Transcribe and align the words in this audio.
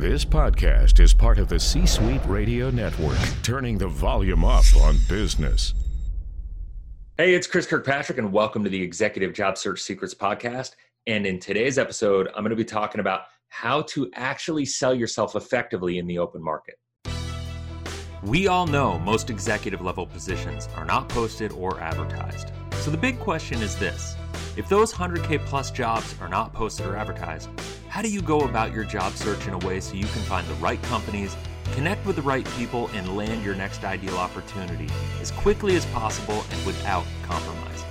This 0.00 0.24
podcast 0.24 0.98
is 0.98 1.12
part 1.12 1.38
of 1.38 1.50
the 1.50 1.60
C 1.60 1.84
Suite 1.84 2.24
Radio 2.24 2.70
Network, 2.70 3.18
turning 3.42 3.76
the 3.76 3.86
volume 3.86 4.46
up 4.46 4.64
on 4.80 4.96
business. 5.10 5.74
Hey, 7.18 7.34
it's 7.34 7.46
Chris 7.46 7.66
Kirkpatrick, 7.66 8.16
and 8.16 8.32
welcome 8.32 8.64
to 8.64 8.70
the 8.70 8.80
Executive 8.80 9.34
Job 9.34 9.58
Search 9.58 9.82
Secrets 9.82 10.14
Podcast. 10.14 10.70
And 11.06 11.26
in 11.26 11.38
today's 11.38 11.76
episode, 11.76 12.28
I'm 12.28 12.42
going 12.42 12.48
to 12.48 12.56
be 12.56 12.64
talking 12.64 13.02
about 13.02 13.24
how 13.48 13.82
to 13.82 14.10
actually 14.14 14.64
sell 14.64 14.94
yourself 14.94 15.36
effectively 15.36 15.98
in 15.98 16.06
the 16.06 16.18
open 16.18 16.42
market. 16.42 16.76
We 18.22 18.48
all 18.48 18.66
know 18.66 18.98
most 19.00 19.28
executive 19.28 19.82
level 19.82 20.06
positions 20.06 20.66
are 20.76 20.86
not 20.86 21.10
posted 21.10 21.52
or 21.52 21.78
advertised. 21.78 22.52
So 22.76 22.90
the 22.90 22.96
big 22.96 23.20
question 23.20 23.60
is 23.60 23.76
this 23.76 24.16
if 24.56 24.66
those 24.66 24.94
100K 24.94 25.40
plus 25.40 25.70
jobs 25.70 26.14
are 26.22 26.28
not 26.28 26.54
posted 26.54 26.86
or 26.86 26.96
advertised, 26.96 27.50
how 28.00 28.02
do 28.02 28.10
you 28.10 28.22
go 28.22 28.40
about 28.46 28.72
your 28.72 28.82
job 28.82 29.12
search 29.12 29.46
in 29.46 29.52
a 29.52 29.58
way 29.58 29.78
so 29.78 29.94
you 29.94 30.06
can 30.06 30.22
find 30.22 30.46
the 30.48 30.54
right 30.54 30.82
companies, 30.84 31.36
connect 31.74 32.06
with 32.06 32.16
the 32.16 32.22
right 32.22 32.46
people, 32.56 32.88
and 32.94 33.14
land 33.14 33.44
your 33.44 33.54
next 33.54 33.84
ideal 33.84 34.16
opportunity 34.16 34.88
as 35.20 35.30
quickly 35.32 35.76
as 35.76 35.84
possible 35.84 36.42
and 36.50 36.64
without 36.64 37.04
compromise? 37.24 37.84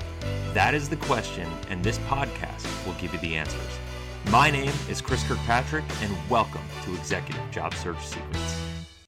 That 0.55 0.73
is 0.73 0.89
the 0.89 0.95
question, 0.95 1.47
and 1.69 1.83
this 1.83 1.99
podcast 2.09 2.65
will 2.87 2.93
give 2.93 3.13
you 3.13 3.19
the 3.19 3.35
answers. 3.35 3.61
My 4.31 4.49
name 4.49 4.73
is 4.89 4.99
Chris 4.99 5.21
Kirkpatrick, 5.27 5.85
and 6.01 6.11
welcome 6.27 6.63
to 6.85 6.95
Executive 6.95 7.43
Job 7.51 7.75
Search 7.75 8.03
Secrets. 8.03 8.59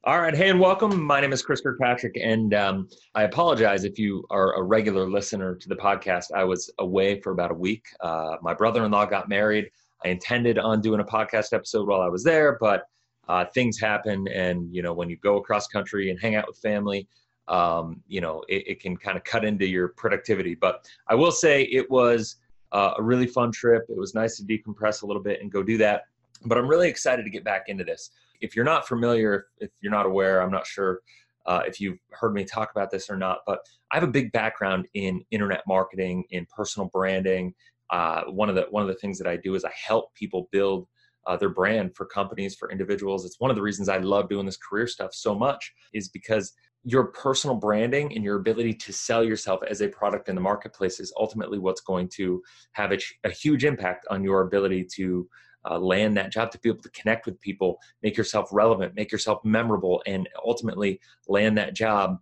All 0.03 0.21
right, 0.21 0.35
hey, 0.35 0.51
and 0.51 0.59
welcome. 0.59 1.01
My 1.01 1.19
name 1.19 1.33
is 1.33 1.41
Chris 1.41 1.61
Kirkpatrick, 1.61 2.15
and 2.21 2.53
um, 2.53 2.87
I 3.15 3.23
apologize 3.23 3.85
if 3.85 3.97
you 3.97 4.23
are 4.29 4.53
a 4.53 4.61
regular 4.61 5.09
listener 5.09 5.55
to 5.55 5.67
the 5.67 5.75
podcast. 5.75 6.25
I 6.35 6.43
was 6.43 6.71
away 6.77 7.19
for 7.21 7.31
about 7.31 7.49
a 7.49 7.55
week. 7.55 7.85
Uh, 8.01 8.35
my 8.43 8.53
brother 8.53 8.85
in 8.85 8.91
law 8.91 9.07
got 9.07 9.29
married. 9.29 9.71
I 10.03 10.09
intended 10.09 10.57
on 10.57 10.81
doing 10.81 10.99
a 10.99 11.05
podcast 11.05 11.53
episode 11.53 11.87
while 11.87 12.01
I 12.01 12.07
was 12.07 12.23
there, 12.23 12.57
but 12.59 12.83
uh, 13.27 13.45
things 13.53 13.79
happen, 13.79 14.27
and 14.27 14.73
you 14.73 14.81
know 14.81 14.93
when 14.93 15.09
you 15.09 15.17
go 15.17 15.37
across 15.37 15.67
country 15.67 16.09
and 16.09 16.19
hang 16.19 16.35
out 16.35 16.47
with 16.47 16.57
family, 16.57 17.07
um, 17.47 18.01
you 18.07 18.21
know 18.21 18.43
it, 18.49 18.63
it 18.67 18.79
can 18.79 18.97
kind 18.97 19.17
of 19.17 19.23
cut 19.23 19.45
into 19.45 19.65
your 19.65 19.89
productivity. 19.89 20.55
But 20.55 20.85
I 21.07 21.15
will 21.15 21.31
say 21.31 21.63
it 21.63 21.89
was 21.89 22.37
uh, 22.71 22.93
a 22.97 23.03
really 23.03 23.27
fun 23.27 23.51
trip. 23.51 23.85
It 23.89 23.97
was 23.97 24.15
nice 24.15 24.37
to 24.37 24.43
decompress 24.43 25.03
a 25.03 25.05
little 25.05 25.21
bit 25.21 25.41
and 25.41 25.51
go 25.51 25.63
do 25.63 25.77
that. 25.77 26.03
But 26.45 26.57
I'm 26.57 26.67
really 26.67 26.89
excited 26.89 27.23
to 27.23 27.29
get 27.29 27.43
back 27.43 27.65
into 27.67 27.83
this. 27.83 28.11
If 28.41 28.55
you're 28.55 28.65
not 28.65 28.87
familiar, 28.87 29.47
if 29.59 29.69
you're 29.81 29.91
not 29.91 30.07
aware, 30.07 30.41
I'm 30.41 30.51
not 30.51 30.65
sure 30.65 31.01
uh, 31.45 31.61
if 31.65 31.79
you've 31.79 31.99
heard 32.11 32.33
me 32.33 32.43
talk 32.43 32.71
about 32.71 32.91
this 32.91 33.09
or 33.09 33.17
not, 33.17 33.39
but 33.45 33.59
I 33.91 33.95
have 33.95 34.03
a 34.03 34.11
big 34.11 34.31
background 34.31 34.87
in 34.93 35.23
internet 35.31 35.61
marketing, 35.67 36.23
in 36.31 36.45
personal 36.55 36.89
branding, 36.89 37.53
uh, 37.91 38.23
one 38.25 38.49
of 38.49 38.55
the 38.55 38.67
one 38.69 38.81
of 38.81 38.87
the 38.87 38.95
things 38.95 39.17
that 39.17 39.27
I 39.27 39.37
do 39.37 39.55
is 39.55 39.65
I 39.65 39.71
help 39.87 40.13
people 40.15 40.47
build 40.51 40.87
uh, 41.27 41.37
their 41.37 41.49
brand 41.49 41.95
for 41.95 42.05
companies, 42.05 42.55
for 42.55 42.71
individuals. 42.71 43.25
It's 43.25 43.39
one 43.39 43.51
of 43.51 43.55
the 43.55 43.61
reasons 43.61 43.89
I 43.89 43.97
love 43.97 44.29
doing 44.29 44.45
this 44.45 44.57
career 44.57 44.87
stuff 44.87 45.13
so 45.13 45.35
much 45.35 45.73
is 45.93 46.09
because 46.09 46.53
your 46.83 47.05
personal 47.07 47.55
branding 47.55 48.15
and 48.15 48.23
your 48.23 48.39
ability 48.39 48.73
to 48.73 48.91
sell 48.91 49.23
yourself 49.23 49.61
as 49.69 49.81
a 49.81 49.87
product 49.87 50.29
in 50.29 50.35
the 50.35 50.41
marketplace 50.41 50.99
is 50.99 51.13
ultimately 51.19 51.59
what's 51.59 51.81
going 51.81 52.09
to 52.09 52.41
have 52.71 52.91
a, 52.91 52.97
a 53.23 53.29
huge 53.29 53.65
impact 53.65 54.07
on 54.09 54.23
your 54.23 54.41
ability 54.41 54.87
to 54.95 55.27
uh, 55.69 55.77
land 55.77 56.17
that 56.17 56.31
job, 56.31 56.49
to 56.51 56.59
be 56.59 56.69
able 56.69 56.81
to 56.81 56.89
connect 56.89 57.27
with 57.27 57.39
people, 57.39 57.77
make 58.01 58.17
yourself 58.17 58.49
relevant, 58.51 58.95
make 58.95 59.11
yourself 59.11 59.39
memorable, 59.45 60.01
and 60.07 60.27
ultimately 60.43 60.99
land 61.27 61.55
that 61.55 61.75
job 61.75 62.17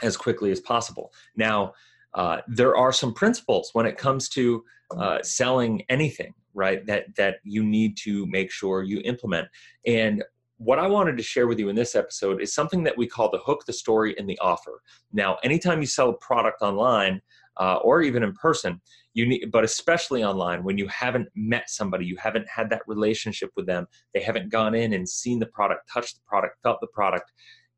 as 0.00 0.16
quickly 0.16 0.52
as 0.52 0.60
possible. 0.60 1.12
Now, 1.36 1.72
uh, 2.14 2.38
there 2.46 2.76
are 2.76 2.92
some 2.92 3.12
principles 3.14 3.70
when 3.72 3.86
it 3.86 3.96
comes 3.96 4.28
to 4.30 4.64
uh, 4.96 5.22
selling 5.22 5.82
anything, 5.88 6.34
right? 6.54 6.84
That 6.86 7.14
that 7.16 7.36
you 7.44 7.62
need 7.64 7.96
to 7.98 8.26
make 8.26 8.50
sure 8.50 8.82
you 8.82 9.00
implement. 9.04 9.48
And 9.86 10.22
what 10.58 10.78
I 10.78 10.86
wanted 10.86 11.16
to 11.16 11.22
share 11.22 11.46
with 11.46 11.58
you 11.58 11.68
in 11.70 11.76
this 11.76 11.96
episode 11.96 12.40
is 12.40 12.54
something 12.54 12.84
that 12.84 12.96
we 12.96 13.06
call 13.06 13.30
the 13.30 13.38
hook, 13.38 13.64
the 13.66 13.72
story, 13.72 14.14
and 14.16 14.28
the 14.28 14.38
offer. 14.38 14.80
Now, 15.12 15.38
anytime 15.42 15.80
you 15.80 15.86
sell 15.86 16.10
a 16.10 16.14
product 16.14 16.62
online 16.62 17.20
uh, 17.56 17.76
or 17.76 18.02
even 18.02 18.22
in 18.22 18.32
person, 18.34 18.80
you 19.14 19.26
need, 19.26 19.50
but 19.50 19.64
especially 19.64 20.22
online, 20.22 20.62
when 20.62 20.78
you 20.78 20.86
haven't 20.88 21.28
met 21.34 21.68
somebody, 21.68 22.06
you 22.06 22.16
haven't 22.16 22.46
had 22.48 22.70
that 22.70 22.82
relationship 22.86 23.50
with 23.56 23.66
them, 23.66 23.86
they 24.14 24.20
haven't 24.20 24.50
gone 24.50 24.74
in 24.74 24.92
and 24.92 25.08
seen 25.08 25.38
the 25.38 25.46
product, 25.46 25.90
touched 25.92 26.16
the 26.16 26.22
product, 26.26 26.56
felt 26.62 26.80
the 26.80 26.86
product. 26.88 27.32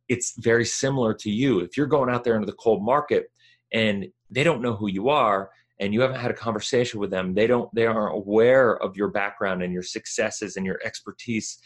It's 0.09 0.35
very 0.39 0.67
similar 0.67 1.15
to 1.15 1.31
you. 1.31 1.61
If 1.61 1.77
you're 1.77 1.87
going 1.87 2.11
out 2.11 2.23
there 2.23 2.35
into 2.35 2.47
the 2.47 2.53
cold 2.53 2.85
market 2.85 3.31
and 3.73 4.07
they 4.35 4.45
don't 4.45 4.63
know 4.63 4.75
who 4.75 4.89
you 4.89 5.09
are 5.09 5.51
and 5.81 5.93
you 5.93 6.01
haven't 6.01 6.21
had 6.21 6.31
a 6.31 6.35
conversation 6.35 7.01
with 7.01 7.11
them 7.11 7.35
they 7.35 7.47
don't 7.47 7.73
they 7.75 7.87
aren't 7.87 8.15
aware 8.15 8.77
of 8.83 8.97
your 8.97 9.09
background 9.09 9.63
and 9.63 9.73
your 9.73 9.83
successes 9.83 10.57
and 10.57 10.67
your 10.67 10.81
expertise 10.85 11.59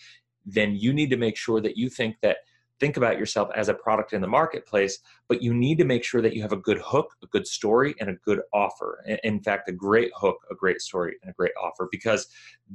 then 0.47 0.75
you 0.75 0.93
need 0.93 1.11
to 1.11 1.17
make 1.17 1.37
sure 1.37 1.61
that 1.61 1.77
you 1.77 1.89
think 1.89 2.17
that 2.23 2.39
think 2.81 2.97
about 2.97 3.19
yourself 3.19 3.49
as 3.57 3.69
a 3.69 3.75
product 3.75 4.13
in 4.13 4.21
the 4.21 4.27
marketplace 4.27 4.99
but 5.29 5.43
you 5.43 5.53
need 5.53 5.79
to 5.79 5.85
make 5.85 6.05
sure 6.05 6.23
that 6.23 6.35
you 6.35 6.43
have 6.43 6.53
a 6.53 6.57
good 6.57 6.79
hook 6.85 7.09
a 7.23 7.27
good 7.29 7.47
story 7.47 7.95
and 8.01 8.09
a 8.09 8.15
good 8.25 8.41
offer. 8.53 9.05
In 9.25 9.41
fact 9.43 9.69
a 9.69 9.73
great 9.73 10.11
hook 10.15 10.37
a 10.51 10.55
great 10.55 10.81
story 10.81 11.17
and 11.23 11.31
a 11.31 11.35
great 11.35 11.53
offer 11.61 11.89
because 11.91 12.27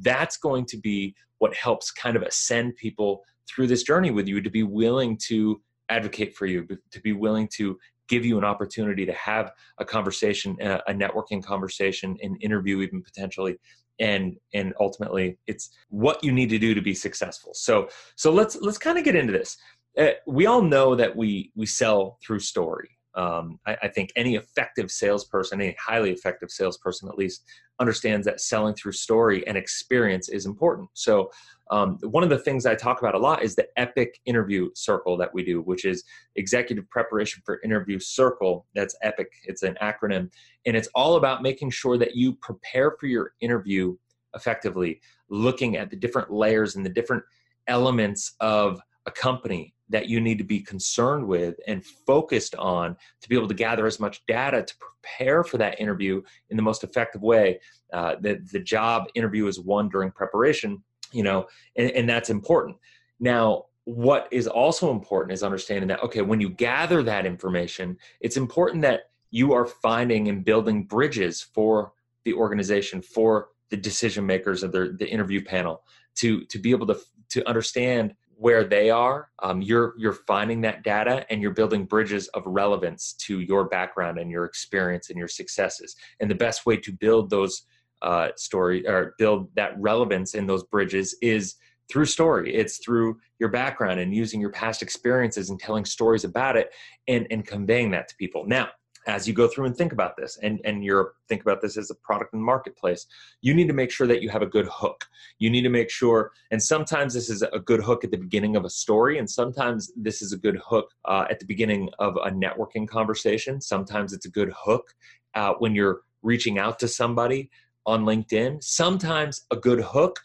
that's 0.02 0.38
going 0.38 0.66
to 0.66 0.78
be 0.78 1.16
what 1.38 1.54
helps 1.56 1.92
kind 1.92 2.16
of 2.16 2.24
ascend 2.24 2.75
people 2.75 3.24
through 3.48 3.68
this 3.68 3.84
journey 3.84 4.12
with 4.12 4.28
you 4.28 4.42
to 4.42 4.50
be 4.50 4.64
willing 4.64 5.18
to 5.18 5.62
advocate 5.90 6.36
for 6.36 6.46
you 6.46 6.68
to 6.92 7.02
be 7.02 7.14
willing 7.14 7.48
to 7.48 7.78
give 8.13 8.25
you 8.25 8.38
an 8.38 8.44
opportunity 8.44 9.06
to 9.06 9.13
have 9.13 9.51
a 9.79 9.85
conversation, 9.85 10.57
a 10.62 10.94
networking 10.94 11.44
conversation, 11.44 12.18
an 12.22 12.35
interview, 12.41 12.81
even 12.81 13.01
potentially, 13.01 13.57
and 14.00 14.35
and 14.53 14.74
ultimately, 14.79 15.38
it's 15.47 15.69
what 15.90 16.24
you 16.24 16.31
need 16.31 16.50
to 16.50 16.59
do 16.59 16.74
to 16.74 16.81
be 16.81 16.94
successful. 16.94 17.51
So 17.53 17.90
so 18.16 18.31
let's 18.31 18.56
let's 18.68 18.78
kind 18.78 18.97
of 18.97 19.03
get 19.03 19.16
into 19.16 19.34
this. 19.34 19.57
Uh, 19.97 20.16
we 20.25 20.46
all 20.46 20.62
know 20.62 20.96
that 20.96 21.16
we 21.16 21.51
we 21.56 21.66
sell 21.66 22.18
through 22.25 22.40
story. 22.40 22.90
Um, 23.16 23.59
I, 23.68 23.78
I, 23.84 23.88
think 23.90 24.12
any 24.16 24.35
effective 24.35 24.90
salesperson, 24.90 25.62
any 25.62 25.75
highly 25.79 26.12
effective 26.12 26.50
salesperson 26.50 27.07
at 27.09 27.18
least, 27.18 27.44
understands 27.79 28.25
that 28.25 28.41
selling 28.41 28.74
through 28.74 28.94
story 28.94 29.46
and 29.46 29.56
experience 29.56 30.29
is 30.29 30.47
important. 30.47 30.90
So, 30.94 31.29
um, 31.69 31.97
one 32.01 32.24
of 32.24 32.29
the 32.29 32.40
things 32.40 32.66
I 32.66 32.75
talk 32.75 33.00
about 33.01 33.16
a 33.16 33.19
lot 33.19 33.44
is 33.44 33.56
the 33.56 33.68
EPIC 33.78 34.19
interview 34.25 34.69
circle 34.75 35.16
that 35.18 35.34
we 35.34 35.44
do, 35.44 35.62
which 35.62 35.85
is 35.85 36.03
Executive 36.35 36.90
Preparation 36.90 37.41
for 37.46 37.62
Interview 37.63 38.00
Circle. 38.00 38.66
That's 38.75 38.96
EPIC, 39.03 39.28
it's 39.45 39.63
an 39.63 39.78
acronym. 39.81 40.30
And 40.66 40.75
it's 40.75 40.90
all 40.95 41.16
about 41.16 41.41
making 41.41 41.69
sure 41.69 41.97
that 41.97 42.16
you 42.16 42.34
prepare 42.34 42.95
for 43.00 43.07
your 43.07 43.34
interview 43.41 43.95
effectively, 44.35 45.01
looking 45.30 45.78
at 45.78 45.90
the 45.90 45.95
different 45.95 46.31
layers 46.31 46.75
and 46.75 46.85
the 46.85 46.90
different 46.90 47.24
elements 47.68 48.35
of 48.40 48.81
a 49.06 49.12
company 49.12 49.73
that 49.90 50.08
you 50.08 50.20
need 50.20 50.38
to 50.38 50.44
be 50.44 50.60
concerned 50.60 51.28
with 51.28 51.56
and 51.68 51.86
focused 51.86 52.56
on 52.56 52.96
to 53.22 53.30
be 53.30 53.36
able 53.36 53.48
to 53.48 53.54
gather 53.54 53.86
as 53.86 54.00
much 54.00 54.26
data 54.28 54.64
to 54.64 54.76
prepare 54.78 55.44
for 55.44 55.58
that 55.58 55.80
interview 55.80 56.22
in 56.50 56.58
the 56.58 56.64
most 56.64 56.84
effective 56.84 57.22
way. 57.22 57.60
Uh, 57.92 58.16
the, 58.22 58.42
the 58.52 58.60
job 58.60 59.06
interview 59.16 59.48
is 59.48 59.60
one 59.60 59.90
during 59.90 60.12
preparation, 60.12 60.84
you 61.12 61.24
know, 61.24 61.46
and, 61.76 61.92
and 61.92 62.10
that's 62.10 62.30
important. 62.30 62.78
Now, 63.20 63.66
what 63.86 64.28
is 64.32 64.48
also 64.48 64.92
important 64.92 65.34
is 65.34 65.44
understanding 65.44 65.90
that, 65.90 66.02
okay, 66.04 66.22
when 66.22 66.40
you 66.40 66.50
gather 66.50 67.04
that 67.04 67.26
information, 67.26 67.98
it's 68.22 68.38
important 68.38 68.82
that 68.84 69.10
you 69.30 69.54
are 69.54 69.66
finding 69.66 70.30
and 70.30 70.46
building 70.46 70.86
bridges 70.86 71.42
for 71.42 71.92
the 72.24 72.34
organization, 72.34 73.02
for 73.02 73.50
the 73.70 73.78
decision 73.78 74.26
makers 74.26 74.64
of 74.64 74.72
the, 74.72 74.96
the 74.98 75.10
interview 75.10 75.44
panel 75.44 75.84
to, 76.16 76.46
to 76.46 76.60
be 76.60 76.72
able 76.72 76.88
to, 76.88 76.98
to 77.30 77.48
understand 77.48 78.14
where 78.44 78.66
they 78.66 78.90
are 78.90 79.30
um, 79.42 79.62
you're 79.62 79.94
you're 79.98 80.20
finding 80.28 80.59
that 80.59 80.84
data 80.84 81.26
and 81.30 81.42
you're 81.42 81.54
building 81.54 81.86
bridges 81.86 82.28
of 82.30 82.44
relevance 82.46 83.14
to 83.14 83.40
your 83.40 83.70
background 83.70 84.20
and 84.20 84.30
your 84.30 84.44
experience 84.44 85.09
and 85.09 85.18
your 85.18 85.30
successes. 85.30 85.96
And 86.20 86.30
the 86.30 86.36
best 86.36 86.66
way 86.66 86.76
to 86.76 86.92
build 86.92 87.30
those 87.30 87.62
uh, 88.02 88.31
story 88.36 88.86
or 88.86 89.16
build 89.18 89.48
that 89.56 89.80
relevance 89.80 90.36
in 90.36 90.46
those 90.46 90.66
bridges 90.66 91.16
is 91.22 91.56
through 91.90 92.06
story. 92.06 92.54
It's 92.54 92.80
through 92.84 93.18
your 93.40 93.48
background 93.48 94.01
and 94.01 94.13
using 94.13 94.42
your 94.42 94.51
past 94.51 94.81
experiences 94.81 95.50
and 95.50 95.57
telling 95.57 95.86
stories 95.86 96.25
about 96.25 96.57
it 96.57 96.69
and 97.07 97.25
and 97.31 97.48
conveying 97.48 97.92
that 97.92 98.10
to 98.10 98.16
people. 98.18 98.45
Now 98.45 98.68
as 99.08 99.28
you 99.28 99.34
go 99.34 99.48
through 99.48 99.66
and 99.66 99.76
think 99.76 99.92
about 99.92 100.16
this 100.18 100.38
and 100.42 100.60
and 100.64 100.84
you're 100.84 101.14
think 101.28 101.42
about 101.42 101.62
this 101.62 101.78
as 101.78 101.90
a 101.90 101.96
product 101.96 102.32
the 102.32 102.38
marketplace 102.38 103.06
you 103.42 103.54
need 103.54 103.68
to 103.68 103.74
make 103.74 103.92
sure 103.92 104.08
that 104.08 104.22
you 104.22 104.30
have 104.30 104.42
a 104.42 104.48
good 104.48 104.68
hook. 104.72 105.06
You 105.40 105.50
need 105.50 105.64
to 105.64 105.70
make 105.70 105.90
sure 105.90 106.32
and 106.52 106.62
sometimes 106.62 107.14
this 107.14 107.30
is 107.30 107.42
a 107.42 107.60
good 107.60 107.82
hook 107.82 108.04
at 108.04 108.12
the 108.12 108.18
beginning 108.18 108.56
of 108.56 108.66
a 108.66 108.70
story 108.70 109.18
and 109.18 109.30
sometimes 109.30 109.92
this 109.96 110.22
is 110.22 110.32
a 110.32 110.38
good 110.38 110.60
hook 110.66 110.92
uh, 111.06 111.26
at 111.30 111.40
the 111.40 111.46
beginning 111.46 111.90
of 112.00 112.16
a 112.18 112.32
networking 112.32 112.88
conversation. 112.88 113.62
Sometimes 113.62 114.14
it's 114.14 114.26
a 114.26 114.30
good 114.30 114.52
hook 114.56 114.94
uh, 115.36 115.54
when 115.60 115.76
you're 115.76 116.02
reaching 116.22 116.58
out 116.58 116.80
to 116.80 116.88
somebody 116.88 117.50
on 117.86 118.06
linkedin. 118.06 118.64
Sometimes 118.64 119.46
a 119.52 119.56
good 119.56 119.82
hook 119.82 120.20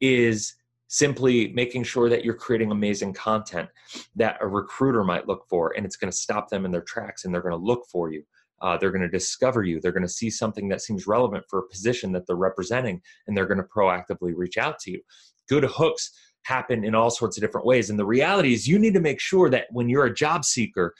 is 0.00 0.54
simply 0.94 1.48
making 1.54 1.82
sure 1.82 2.08
that 2.08 2.24
you're 2.24 2.34
creating 2.34 2.70
amazing 2.70 3.12
content 3.12 3.68
that 4.14 4.36
a 4.40 4.46
recruiter 4.46 5.04
might 5.04 5.26
look 5.26 5.44
for 5.48 5.74
and 5.76 5.84
it's 5.84 5.96
going 5.96 6.10
to 6.10 6.16
stop 6.16 6.48
them 6.48 6.64
in 6.64 6.70
their 6.70 6.82
tracks 6.82 7.24
and 7.24 7.34
they're 7.34 7.42
going 7.42 7.58
to 7.58 7.66
look 7.66 7.84
for 7.90 8.12
you 8.12 8.22
uh, 8.62 8.76
they're 8.78 8.92
going 8.92 9.02
to 9.02 9.08
discover 9.08 9.62
you 9.62 9.80
they're 9.80 9.92
going 9.92 10.02
to 10.02 10.08
see 10.08 10.30
something 10.30 10.68
that 10.68 10.80
seems 10.80 11.06
relevant 11.06 11.44
for 11.48 11.58
a 11.58 11.68
position 11.68 12.12
that 12.12 12.26
they're 12.26 12.36
representing 12.36 13.00
and 13.26 13.36
they're 13.36 13.46
going 13.46 13.58
to 13.58 13.64
proactively 13.64 14.32
reach 14.34 14.58
out 14.58 14.78
to 14.78 14.90
you 14.90 15.00
good 15.48 15.64
hooks 15.64 16.10
happen 16.44 16.84
in 16.84 16.94
all 16.94 17.10
sorts 17.10 17.36
of 17.36 17.42
different 17.42 17.66
ways. 17.66 17.90
And 17.90 17.98
the 17.98 18.06
reality 18.06 18.52
is, 18.52 18.68
you 18.68 18.78
need 18.78 18.94
to 18.94 19.00
make 19.00 19.20
sure 19.20 19.50
that 19.50 19.66
when 19.70 19.88
you're 19.88 20.06
a 20.06 20.14
job 20.14 20.44
seeker, 20.44 20.94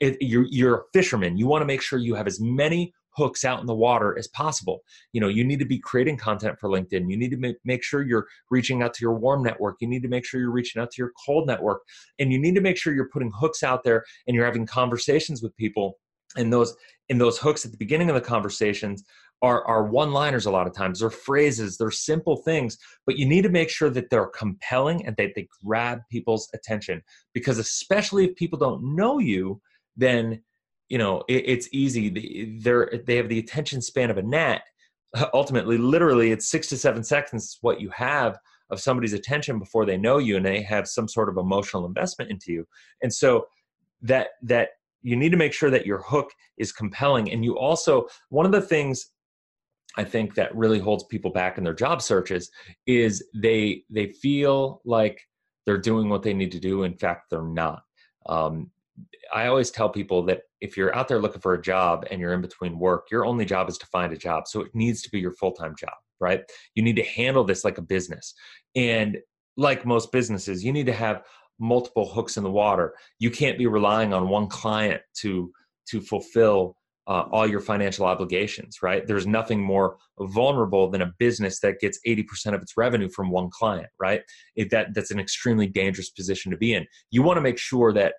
you're, 0.00 0.46
you're 0.48 0.76
a 0.76 0.82
fisherman. 0.92 1.36
You 1.36 1.46
want 1.46 1.62
to 1.62 1.66
make 1.66 1.82
sure 1.82 1.98
you 1.98 2.14
have 2.14 2.26
as 2.26 2.40
many 2.40 2.94
hooks 3.16 3.44
out 3.44 3.60
in 3.60 3.66
the 3.66 3.74
water 3.74 4.16
as 4.18 4.28
possible. 4.28 4.80
You 5.12 5.20
know, 5.20 5.28
you 5.28 5.44
need 5.44 5.58
to 5.58 5.64
be 5.64 5.78
creating 5.78 6.16
content 6.16 6.58
for 6.58 6.68
LinkedIn. 6.68 7.10
You 7.10 7.16
need 7.16 7.30
to 7.30 7.36
make, 7.36 7.56
make 7.64 7.82
sure 7.82 8.02
you're 8.02 8.26
reaching 8.50 8.82
out 8.82 8.94
to 8.94 9.02
your 9.02 9.14
warm 9.14 9.42
network. 9.42 9.76
You 9.80 9.88
need 9.88 10.02
to 10.02 10.08
make 10.08 10.24
sure 10.24 10.40
you're 10.40 10.50
reaching 10.50 10.80
out 10.80 10.90
to 10.92 11.02
your 11.02 11.12
cold 11.24 11.46
network. 11.46 11.82
And 12.18 12.32
you 12.32 12.38
need 12.38 12.54
to 12.54 12.60
make 12.60 12.76
sure 12.76 12.94
you're 12.94 13.08
putting 13.08 13.32
hooks 13.34 13.62
out 13.62 13.84
there 13.84 14.04
and 14.26 14.34
you're 14.34 14.46
having 14.46 14.66
conversations 14.66 15.42
with 15.42 15.56
people. 15.56 15.98
And 16.36 16.52
those 16.52 16.76
and 17.08 17.20
those 17.20 17.38
hooks 17.38 17.64
at 17.64 17.72
the 17.72 17.76
beginning 17.76 18.08
of 18.08 18.14
the 18.14 18.20
conversations 18.20 19.02
are, 19.42 19.64
are 19.66 19.84
one 19.84 20.12
liners 20.12 20.46
a 20.46 20.50
lot 20.50 20.66
of 20.66 20.74
times. 20.74 21.00
They're 21.00 21.10
phrases, 21.10 21.76
they're 21.76 21.90
simple 21.90 22.36
things, 22.36 22.78
but 23.06 23.16
you 23.16 23.26
need 23.26 23.42
to 23.42 23.48
make 23.48 23.70
sure 23.70 23.90
that 23.90 24.10
they're 24.10 24.26
compelling 24.26 25.04
and 25.06 25.16
that 25.16 25.30
they 25.34 25.48
grab 25.64 26.00
people's 26.10 26.48
attention. 26.54 27.02
Because 27.32 27.58
especially 27.58 28.26
if 28.26 28.36
people 28.36 28.58
don't 28.58 28.94
know 28.94 29.18
you, 29.18 29.60
then 29.96 30.42
you 30.90 30.98
know 30.98 31.22
it, 31.28 31.44
it's 31.46 31.68
easy. 31.72 32.58
They're 32.60 32.92
they 33.06 33.16
have 33.16 33.30
the 33.30 33.38
attention 33.38 33.80
span 33.80 34.10
of 34.10 34.18
a 34.18 34.22
gnat. 34.22 34.62
Ultimately 35.32 35.78
literally 35.78 36.32
it's 36.32 36.50
six 36.50 36.66
to 36.68 36.76
seven 36.76 37.02
seconds 37.02 37.58
what 37.62 37.80
you 37.80 37.88
have 37.90 38.38
of 38.68 38.80
somebody's 38.80 39.14
attention 39.14 39.58
before 39.58 39.86
they 39.86 39.96
know 39.96 40.18
you 40.18 40.36
and 40.36 40.44
they 40.44 40.62
have 40.62 40.86
some 40.86 41.08
sort 41.08 41.28
of 41.28 41.38
emotional 41.38 41.86
investment 41.86 42.30
into 42.30 42.52
you. 42.52 42.66
And 43.02 43.12
so 43.12 43.46
that 44.02 44.28
that 44.42 44.70
you 45.02 45.16
need 45.16 45.30
to 45.30 45.38
make 45.38 45.54
sure 45.54 45.70
that 45.70 45.86
your 45.86 46.02
hook 46.02 46.30
is 46.58 46.72
compelling. 46.72 47.32
And 47.32 47.44
you 47.44 47.58
also 47.58 48.06
one 48.28 48.44
of 48.44 48.52
the 48.52 48.60
things 48.60 49.06
i 49.96 50.04
think 50.04 50.36
that 50.36 50.54
really 50.54 50.78
holds 50.78 51.02
people 51.04 51.32
back 51.32 51.58
in 51.58 51.64
their 51.64 51.74
job 51.74 52.00
searches 52.00 52.48
is 52.86 53.24
they 53.34 53.82
they 53.90 54.06
feel 54.06 54.80
like 54.84 55.20
they're 55.66 55.78
doing 55.78 56.08
what 56.08 56.22
they 56.22 56.34
need 56.34 56.52
to 56.52 56.60
do. 56.60 56.82
In 56.82 56.94
fact 56.94 57.30
they're 57.30 57.42
not. 57.42 57.84
Um, 58.26 58.70
I 59.32 59.46
always 59.46 59.70
tell 59.70 59.88
people 59.88 60.24
that 60.24 60.42
if 60.60 60.76
you're 60.76 60.94
out 60.94 61.08
there 61.08 61.20
looking 61.20 61.40
for 61.40 61.54
a 61.54 61.62
job 61.62 62.06
and 62.10 62.20
you're 62.20 62.32
in 62.32 62.40
between 62.40 62.78
work, 62.78 63.06
your 63.10 63.24
only 63.24 63.44
job 63.44 63.68
is 63.68 63.78
to 63.78 63.86
find 63.86 64.12
a 64.12 64.16
job. 64.16 64.46
So 64.46 64.60
it 64.60 64.74
needs 64.74 65.02
to 65.02 65.10
be 65.10 65.20
your 65.20 65.32
full 65.32 65.52
time 65.52 65.74
job, 65.78 65.94
right? 66.20 66.42
You 66.74 66.82
need 66.82 66.96
to 66.96 67.04
handle 67.04 67.44
this 67.44 67.64
like 67.64 67.78
a 67.78 67.82
business. 67.82 68.34
And 68.74 69.18
like 69.56 69.86
most 69.86 70.12
businesses, 70.12 70.64
you 70.64 70.72
need 70.72 70.86
to 70.86 70.92
have 70.92 71.22
multiple 71.58 72.08
hooks 72.08 72.36
in 72.36 72.44
the 72.44 72.50
water. 72.50 72.94
You 73.18 73.30
can't 73.30 73.58
be 73.58 73.66
relying 73.66 74.12
on 74.12 74.28
one 74.28 74.48
client 74.48 75.02
to 75.18 75.52
to 75.90 76.00
fulfill 76.00 76.76
uh, 77.06 77.24
all 77.32 77.46
your 77.46 77.60
financial 77.60 78.06
obligations, 78.06 78.82
right? 78.82 79.06
There's 79.06 79.26
nothing 79.26 79.60
more 79.60 79.96
vulnerable 80.20 80.88
than 80.90 81.02
a 81.02 81.12
business 81.18 81.58
that 81.60 81.80
gets 81.80 81.98
80% 82.06 82.54
of 82.54 82.62
its 82.62 82.76
revenue 82.76 83.08
from 83.08 83.30
one 83.30 83.50
client, 83.50 83.88
right? 83.98 84.22
That 84.70 84.94
that's 84.94 85.10
an 85.10 85.18
extremely 85.18 85.66
dangerous 85.66 86.10
position 86.10 86.52
to 86.52 86.56
be 86.56 86.72
in. 86.72 86.86
You 87.10 87.22
want 87.22 87.36
to 87.38 87.42
make 87.42 87.58
sure 87.58 87.92
that 87.94 88.14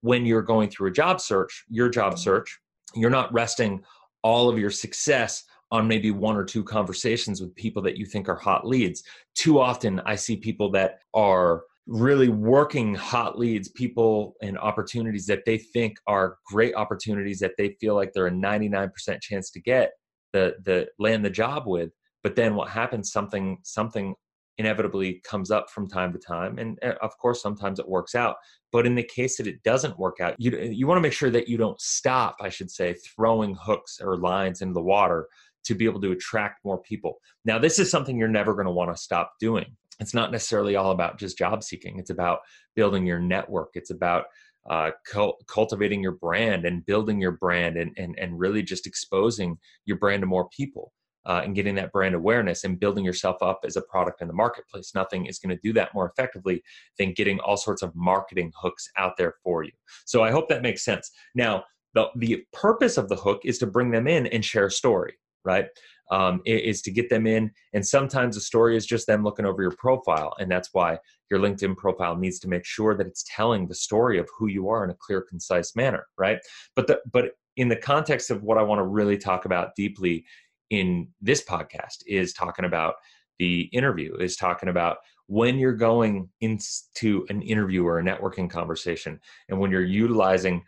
when 0.00 0.26
you're 0.26 0.42
going 0.42 0.70
through 0.70 0.88
a 0.88 0.92
job 0.92 1.20
search, 1.20 1.64
your 1.68 1.88
job 1.88 2.14
mm-hmm. 2.14 2.20
search, 2.20 2.58
you're 2.94 3.10
not 3.10 3.32
resting 3.32 3.82
all 4.22 4.48
of 4.48 4.58
your 4.58 4.70
success 4.70 5.44
on 5.72 5.88
maybe 5.88 6.10
one 6.10 6.36
or 6.36 6.44
two 6.44 6.62
conversations 6.62 7.40
with 7.40 7.54
people 7.56 7.82
that 7.82 7.96
you 7.96 8.06
think 8.06 8.28
are 8.28 8.36
hot 8.36 8.66
leads. 8.66 9.02
Too 9.34 9.58
often, 9.58 10.00
I 10.06 10.14
see 10.14 10.36
people 10.36 10.70
that 10.72 11.00
are 11.14 11.64
really 11.86 12.28
working 12.28 12.94
hot 12.94 13.38
leads, 13.38 13.68
people 13.70 14.34
and 14.42 14.58
opportunities 14.58 15.26
that 15.26 15.44
they 15.44 15.58
think 15.58 15.96
are 16.06 16.38
great 16.46 16.74
opportunities 16.74 17.38
that 17.38 17.52
they 17.56 17.76
feel 17.80 17.94
like 17.94 18.12
they're 18.12 18.26
a 18.26 18.30
99% 18.30 18.90
chance 19.20 19.50
to 19.50 19.60
get 19.60 19.92
the 20.32 20.54
the 20.64 20.88
land 20.98 21.24
the 21.24 21.30
job 21.30 21.64
with. 21.66 21.90
But 22.22 22.36
then 22.36 22.54
what 22.54 22.68
happens? 22.68 23.12
Something 23.12 23.58
something 23.62 24.14
inevitably 24.58 25.20
comes 25.24 25.50
up 25.50 25.70
from 25.70 25.88
time 25.88 26.12
to 26.12 26.18
time 26.18 26.58
and 26.58 26.78
eh, 26.82 26.94
of 27.02 27.16
course 27.18 27.42
sometimes 27.42 27.78
it 27.78 27.88
works 27.88 28.14
out 28.14 28.36
but 28.72 28.86
in 28.86 28.94
the 28.94 29.02
case 29.02 29.36
that 29.36 29.46
it 29.46 29.62
doesn't 29.62 29.98
work 29.98 30.18
out 30.20 30.34
you 30.38 30.50
you 30.58 30.86
want 30.86 30.96
to 30.96 31.02
make 31.02 31.12
sure 31.12 31.30
that 31.30 31.48
you 31.48 31.56
don't 31.56 31.80
stop 31.80 32.36
i 32.40 32.48
should 32.48 32.70
say 32.70 32.94
throwing 32.94 33.54
hooks 33.54 34.00
or 34.00 34.16
lines 34.16 34.62
into 34.62 34.74
the 34.74 34.82
water 34.82 35.28
to 35.66 35.74
be 35.74 35.84
able 35.84 36.00
to 36.00 36.12
attract 36.12 36.64
more 36.64 36.78
people. 36.78 37.18
Now 37.44 37.58
this 37.58 37.78
is 37.78 37.90
something 37.90 38.16
you're 38.16 38.28
never 38.28 38.54
going 38.54 38.66
to 38.66 38.72
want 38.72 38.94
to 38.94 39.02
stop 39.02 39.32
doing. 39.40 39.76
It's 39.98 40.14
not 40.14 40.30
necessarily 40.30 40.76
all 40.76 40.92
about 40.92 41.18
just 41.18 41.38
job 41.38 41.62
seeking. 41.62 41.98
It's 41.98 42.10
about 42.10 42.40
building 42.74 43.04
your 43.04 43.18
network. 43.18 43.70
It's 43.74 43.90
about 43.90 44.26
uh, 44.68 44.90
cult- 45.06 45.42
cultivating 45.48 46.02
your 46.02 46.12
brand 46.12 46.64
and 46.64 46.86
building 46.86 47.20
your 47.20 47.32
brand 47.32 47.76
and, 47.76 47.92
and, 47.96 48.16
and 48.18 48.38
really 48.38 48.62
just 48.62 48.86
exposing 48.86 49.58
your 49.84 49.96
brand 49.96 50.22
to 50.22 50.26
more 50.26 50.48
people 50.50 50.92
uh, 51.26 51.42
and 51.44 51.54
getting 51.54 51.74
that 51.74 51.92
brand 51.92 52.14
awareness 52.14 52.64
and 52.64 52.80
building 52.80 53.04
yourself 53.04 53.42
up 53.42 53.60
as 53.64 53.76
a 53.76 53.82
product 53.82 54.22
in 54.22 54.28
the 54.28 54.34
marketplace. 54.34 54.92
Nothing 54.94 55.26
is 55.26 55.38
going 55.38 55.54
to 55.54 55.60
do 55.62 55.72
that 55.74 55.92
more 55.92 56.08
effectively 56.08 56.62
than 56.98 57.12
getting 57.12 57.40
all 57.40 57.56
sorts 57.56 57.82
of 57.82 57.94
marketing 57.94 58.52
hooks 58.56 58.88
out 58.96 59.16
there 59.16 59.34
for 59.42 59.64
you. 59.64 59.72
So 60.04 60.22
I 60.22 60.30
hope 60.30 60.48
that 60.48 60.62
makes 60.62 60.84
sense. 60.84 61.10
Now, 61.34 61.64
the, 61.94 62.08
the 62.16 62.44
purpose 62.52 62.96
of 62.96 63.08
the 63.08 63.16
hook 63.16 63.42
is 63.44 63.58
to 63.58 63.66
bring 63.66 63.90
them 63.90 64.06
in 64.06 64.26
and 64.28 64.44
share 64.44 64.66
a 64.66 64.70
story, 64.70 65.14
right? 65.44 65.66
Um, 66.12 66.40
is 66.46 66.82
to 66.82 66.92
get 66.92 67.10
them 67.10 67.26
in. 67.26 67.50
And 67.72 67.84
sometimes 67.84 68.36
the 68.36 68.40
story 68.40 68.76
is 68.76 68.86
just 68.86 69.08
them 69.08 69.24
looking 69.24 69.44
over 69.44 69.60
your 69.60 69.72
profile. 69.72 70.34
And 70.38 70.48
that's 70.48 70.68
why 70.72 70.98
your 71.30 71.40
LinkedIn 71.40 71.76
profile 71.76 72.14
needs 72.14 72.38
to 72.40 72.48
make 72.48 72.64
sure 72.64 72.94
that 72.94 73.08
it's 73.08 73.24
telling 73.26 73.66
the 73.66 73.74
story 73.74 74.20
of 74.20 74.28
who 74.38 74.46
you 74.46 74.68
are 74.68 74.84
in 74.84 74.90
a 74.90 74.94
clear, 74.94 75.22
concise 75.22 75.74
manner, 75.74 76.06
right? 76.16 76.38
But 76.76 76.86
the, 76.86 77.00
but 77.12 77.32
in 77.56 77.68
the 77.68 77.76
context 77.76 78.30
of 78.30 78.42
what 78.42 78.58
I 78.58 78.62
want 78.62 78.78
to 78.78 78.84
really 78.84 79.18
talk 79.18 79.46
about 79.46 79.74
deeply 79.74 80.24
in 80.70 81.08
this 81.20 81.44
podcast 81.44 82.02
is 82.06 82.32
talking 82.32 82.64
about 82.64 82.94
the 83.38 83.62
interview 83.72 84.14
is 84.16 84.36
talking 84.36 84.68
about 84.68 84.98
when 85.26 85.58
you're 85.58 85.72
going 85.72 86.28
into 86.40 87.26
an 87.28 87.42
interview 87.42 87.84
or 87.84 87.98
a 87.98 88.02
networking 88.02 88.48
conversation 88.48 89.20
and 89.48 89.58
when 89.58 89.70
you're 89.70 89.82
utilizing 89.82 90.62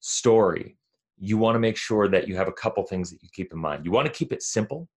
story 0.00 0.76
you 1.20 1.36
want 1.36 1.54
to 1.54 1.60
make 1.60 1.76
sure 1.76 2.08
that 2.08 2.26
you 2.26 2.34
have 2.34 2.48
a 2.48 2.52
couple 2.52 2.82
things 2.82 3.10
that 3.10 3.22
you 3.22 3.28
keep 3.32 3.52
in 3.52 3.58
mind. 3.58 3.84
You 3.84 3.92
want 3.92 4.06
to 4.06 4.12
keep 4.12 4.32
it 4.32 4.42
simple 4.42 4.88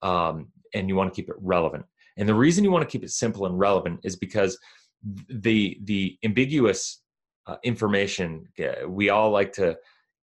um, 0.00 0.48
and 0.74 0.88
you 0.88 0.94
want 0.94 1.12
to 1.12 1.14
keep 1.14 1.28
it 1.28 1.34
relevant. 1.40 1.84
And 2.16 2.28
the 2.28 2.34
reason 2.34 2.62
you 2.62 2.70
want 2.70 2.88
to 2.88 2.90
keep 2.90 3.04
it 3.04 3.10
simple 3.10 3.46
and 3.46 3.58
relevant 3.58 4.00
is 4.04 4.16
because 4.16 4.56
the 5.28 5.78
the 5.82 6.16
ambiguous 6.24 7.02
uh, 7.48 7.56
information 7.64 8.46
we 8.86 9.10
all 9.10 9.30
like 9.30 9.52
to 9.54 9.76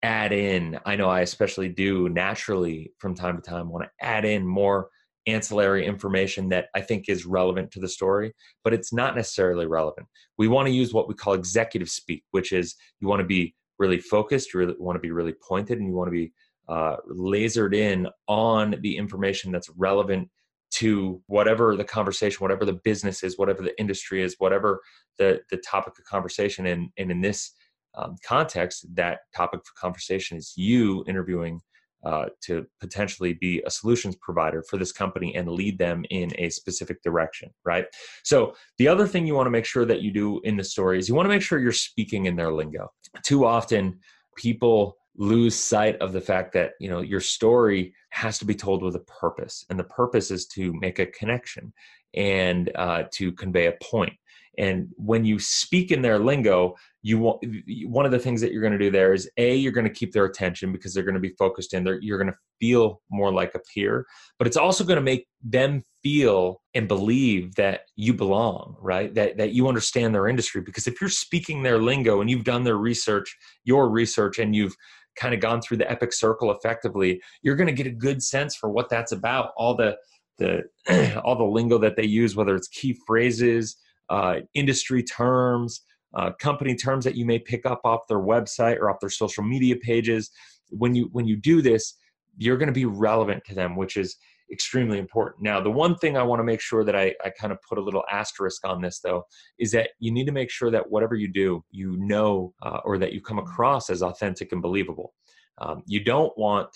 add 0.04 0.32
in 0.32 0.78
i 0.84 0.94
know 0.94 1.08
i 1.08 1.22
especially 1.22 1.68
do 1.68 2.10
naturally 2.10 2.92
from 2.98 3.14
time 3.14 3.36
to 3.36 3.42
time 3.42 3.70
want 3.70 3.84
to 3.84 4.06
add 4.06 4.26
in 4.26 4.46
more 4.46 4.88
ancillary 5.26 5.86
information 5.86 6.50
that 6.50 6.66
i 6.74 6.80
think 6.80 7.08
is 7.08 7.24
relevant 7.24 7.70
to 7.70 7.80
the 7.80 7.88
story 7.88 8.32
but 8.62 8.74
it's 8.74 8.92
not 8.92 9.16
necessarily 9.16 9.66
relevant. 9.66 10.06
We 10.36 10.48
want 10.48 10.66
to 10.66 10.72
use 10.72 10.92
what 10.92 11.08
we 11.08 11.14
call 11.14 11.32
executive 11.32 11.88
speak 11.88 12.22
which 12.32 12.52
is 12.52 12.74
you 13.00 13.08
want 13.08 13.20
to 13.20 13.26
be 13.26 13.54
really 13.78 13.98
focused 13.98 14.52
you 14.52 14.60
really 14.60 14.74
want 14.78 14.96
to 14.96 15.00
be 15.00 15.10
really 15.10 15.34
pointed 15.48 15.78
and 15.78 15.88
you 15.88 15.94
want 15.94 16.08
to 16.08 16.12
be 16.12 16.32
uh, 16.68 16.96
lasered 17.10 17.74
in 17.74 18.06
on 18.26 18.76
the 18.80 18.96
information 18.96 19.52
that's 19.52 19.70
relevant 19.76 20.28
to 20.72 21.22
whatever 21.28 21.76
the 21.76 21.84
conversation 21.84 22.38
whatever 22.40 22.66
the 22.66 22.80
business 22.84 23.22
is 23.22 23.38
whatever 23.38 23.62
the 23.62 23.78
industry 23.80 24.22
is 24.22 24.34
whatever 24.38 24.80
the 25.18 25.40
the 25.50 25.56
topic 25.58 25.94
of 25.98 26.04
conversation 26.04 26.66
and 26.66 26.90
and 26.98 27.10
in 27.10 27.22
this 27.22 27.52
um, 27.96 28.16
context, 28.26 28.86
that 28.94 29.20
topic 29.34 29.60
for 29.64 29.72
conversation 29.80 30.36
is 30.36 30.52
you 30.56 31.04
interviewing 31.06 31.60
uh, 32.04 32.26
to 32.42 32.66
potentially 32.80 33.32
be 33.32 33.62
a 33.66 33.70
solutions 33.70 34.14
provider 34.16 34.62
for 34.68 34.76
this 34.76 34.92
company 34.92 35.34
and 35.34 35.48
lead 35.48 35.78
them 35.78 36.04
in 36.10 36.30
a 36.36 36.50
specific 36.50 37.02
direction, 37.02 37.48
right? 37.64 37.86
So, 38.24 38.54
the 38.76 38.88
other 38.88 39.06
thing 39.06 39.26
you 39.26 39.34
want 39.34 39.46
to 39.46 39.50
make 39.50 39.64
sure 39.64 39.86
that 39.86 40.02
you 40.02 40.12
do 40.12 40.40
in 40.44 40.56
the 40.58 40.64
story 40.64 40.98
is 40.98 41.08
you 41.08 41.14
want 41.14 41.24
to 41.24 41.30
make 41.30 41.40
sure 41.40 41.58
you're 41.58 41.72
speaking 41.72 42.26
in 42.26 42.36
their 42.36 42.52
lingo. 42.52 42.92
Too 43.22 43.46
often, 43.46 44.00
people 44.36 44.98
lose 45.16 45.54
sight 45.54 45.96
of 46.00 46.12
the 46.12 46.20
fact 46.20 46.52
that 46.52 46.72
you 46.80 46.90
know 46.90 47.00
your 47.00 47.20
story 47.20 47.94
has 48.10 48.38
to 48.38 48.44
be 48.44 48.54
told 48.54 48.82
with 48.82 48.96
a 48.96 49.00
purpose 49.20 49.64
and 49.70 49.78
the 49.78 49.84
purpose 49.84 50.30
is 50.30 50.46
to 50.46 50.72
make 50.80 50.98
a 50.98 51.06
connection 51.06 51.72
and 52.14 52.70
uh, 52.74 53.04
to 53.12 53.32
convey 53.32 53.66
a 53.66 53.72
point 53.82 54.12
and 54.58 54.88
when 54.96 55.24
you 55.24 55.38
speak 55.38 55.90
in 55.90 56.02
their 56.02 56.18
lingo, 56.18 56.74
you 57.02 57.18
want 57.18 57.44
one 57.86 58.06
of 58.06 58.12
the 58.12 58.18
things 58.18 58.40
that 58.40 58.52
you're 58.52 58.62
going 58.62 58.72
to 58.72 58.78
do 58.78 58.90
there 58.90 59.12
is 59.12 59.30
a 59.36 59.54
you're 59.54 59.72
going 59.72 59.86
to 59.86 59.92
keep 59.92 60.12
their 60.12 60.24
attention 60.24 60.72
because 60.72 60.94
they're 60.94 61.04
going 61.04 61.14
to 61.14 61.20
be 61.20 61.34
focused 61.38 61.74
in. 61.74 61.84
There, 61.84 62.00
you're 62.00 62.18
going 62.18 62.32
to 62.32 62.38
feel 62.60 63.00
more 63.10 63.32
like 63.32 63.54
a 63.54 63.60
peer, 63.74 64.06
but 64.38 64.46
it's 64.46 64.56
also 64.56 64.84
going 64.84 64.96
to 64.96 65.02
make 65.02 65.26
them 65.42 65.82
feel 66.02 66.62
and 66.74 66.88
believe 66.88 67.54
that 67.56 67.82
you 67.96 68.14
belong, 68.14 68.76
right? 68.80 69.14
That 69.14 69.36
that 69.38 69.52
you 69.52 69.68
understand 69.68 70.14
their 70.14 70.28
industry. 70.28 70.60
Because 70.60 70.86
if 70.86 71.00
you're 71.00 71.10
speaking 71.10 71.62
their 71.62 71.78
lingo 71.78 72.20
and 72.20 72.30
you've 72.30 72.44
done 72.44 72.64
their 72.64 72.78
research, 72.78 73.36
your 73.64 73.88
research, 73.90 74.38
and 74.38 74.54
you've 74.54 74.76
kind 75.16 75.34
of 75.34 75.40
gone 75.40 75.60
through 75.60 75.76
the 75.76 75.90
epic 75.90 76.12
circle 76.12 76.50
effectively, 76.50 77.20
you're 77.42 77.56
going 77.56 77.68
to 77.68 77.72
get 77.72 77.86
a 77.86 77.90
good 77.90 78.22
sense 78.22 78.56
for 78.56 78.70
what 78.70 78.88
that's 78.88 79.12
about. 79.12 79.50
All 79.56 79.76
the 79.76 79.96
the 80.38 80.62
all 81.24 81.36
the 81.36 81.44
lingo 81.44 81.78
that 81.78 81.96
they 81.96 82.06
use, 82.06 82.36
whether 82.36 82.54
it's 82.54 82.68
key 82.68 82.98
phrases, 83.06 83.76
uh, 84.10 84.36
industry 84.54 85.02
terms, 85.02 85.82
uh, 86.16 86.30
company 86.40 86.74
terms 86.74 87.04
that 87.04 87.16
you 87.16 87.24
may 87.24 87.38
pick 87.38 87.66
up 87.66 87.80
off 87.84 88.00
their 88.08 88.20
website 88.20 88.78
or 88.78 88.90
off 88.90 89.00
their 89.00 89.10
social 89.10 89.42
media 89.42 89.76
pages. 89.76 90.30
When 90.70 90.94
you 90.94 91.08
when 91.12 91.26
you 91.26 91.36
do 91.36 91.62
this, 91.62 91.94
you're 92.36 92.56
going 92.56 92.68
to 92.68 92.72
be 92.72 92.84
relevant 92.84 93.44
to 93.46 93.54
them, 93.54 93.76
which 93.76 93.96
is 93.96 94.16
extremely 94.52 94.98
important. 94.98 95.42
Now, 95.42 95.60
the 95.60 95.70
one 95.70 95.96
thing 95.96 96.16
I 96.16 96.22
want 96.22 96.40
to 96.40 96.44
make 96.44 96.60
sure 96.60 96.84
that 96.84 96.94
I, 96.94 97.14
I 97.24 97.30
kind 97.30 97.52
of 97.52 97.58
put 97.68 97.78
a 97.78 97.82
little 97.82 98.04
asterisk 98.10 98.66
on 98.66 98.80
this, 98.80 99.00
though, 99.00 99.24
is 99.58 99.70
that 99.72 99.90
you 99.98 100.12
need 100.12 100.26
to 100.26 100.32
make 100.32 100.50
sure 100.50 100.70
that 100.70 100.90
whatever 100.90 101.14
you 101.14 101.32
do, 101.32 101.64
you 101.70 101.96
know, 101.96 102.52
uh, 102.62 102.80
or 102.84 102.98
that 102.98 103.12
you 103.12 103.20
come 103.20 103.38
across 103.38 103.90
as 103.90 104.02
authentic 104.02 104.52
and 104.52 104.62
believable. 104.62 105.14
Um, 105.58 105.82
you 105.86 106.02
don't 106.04 106.36
want 106.36 106.68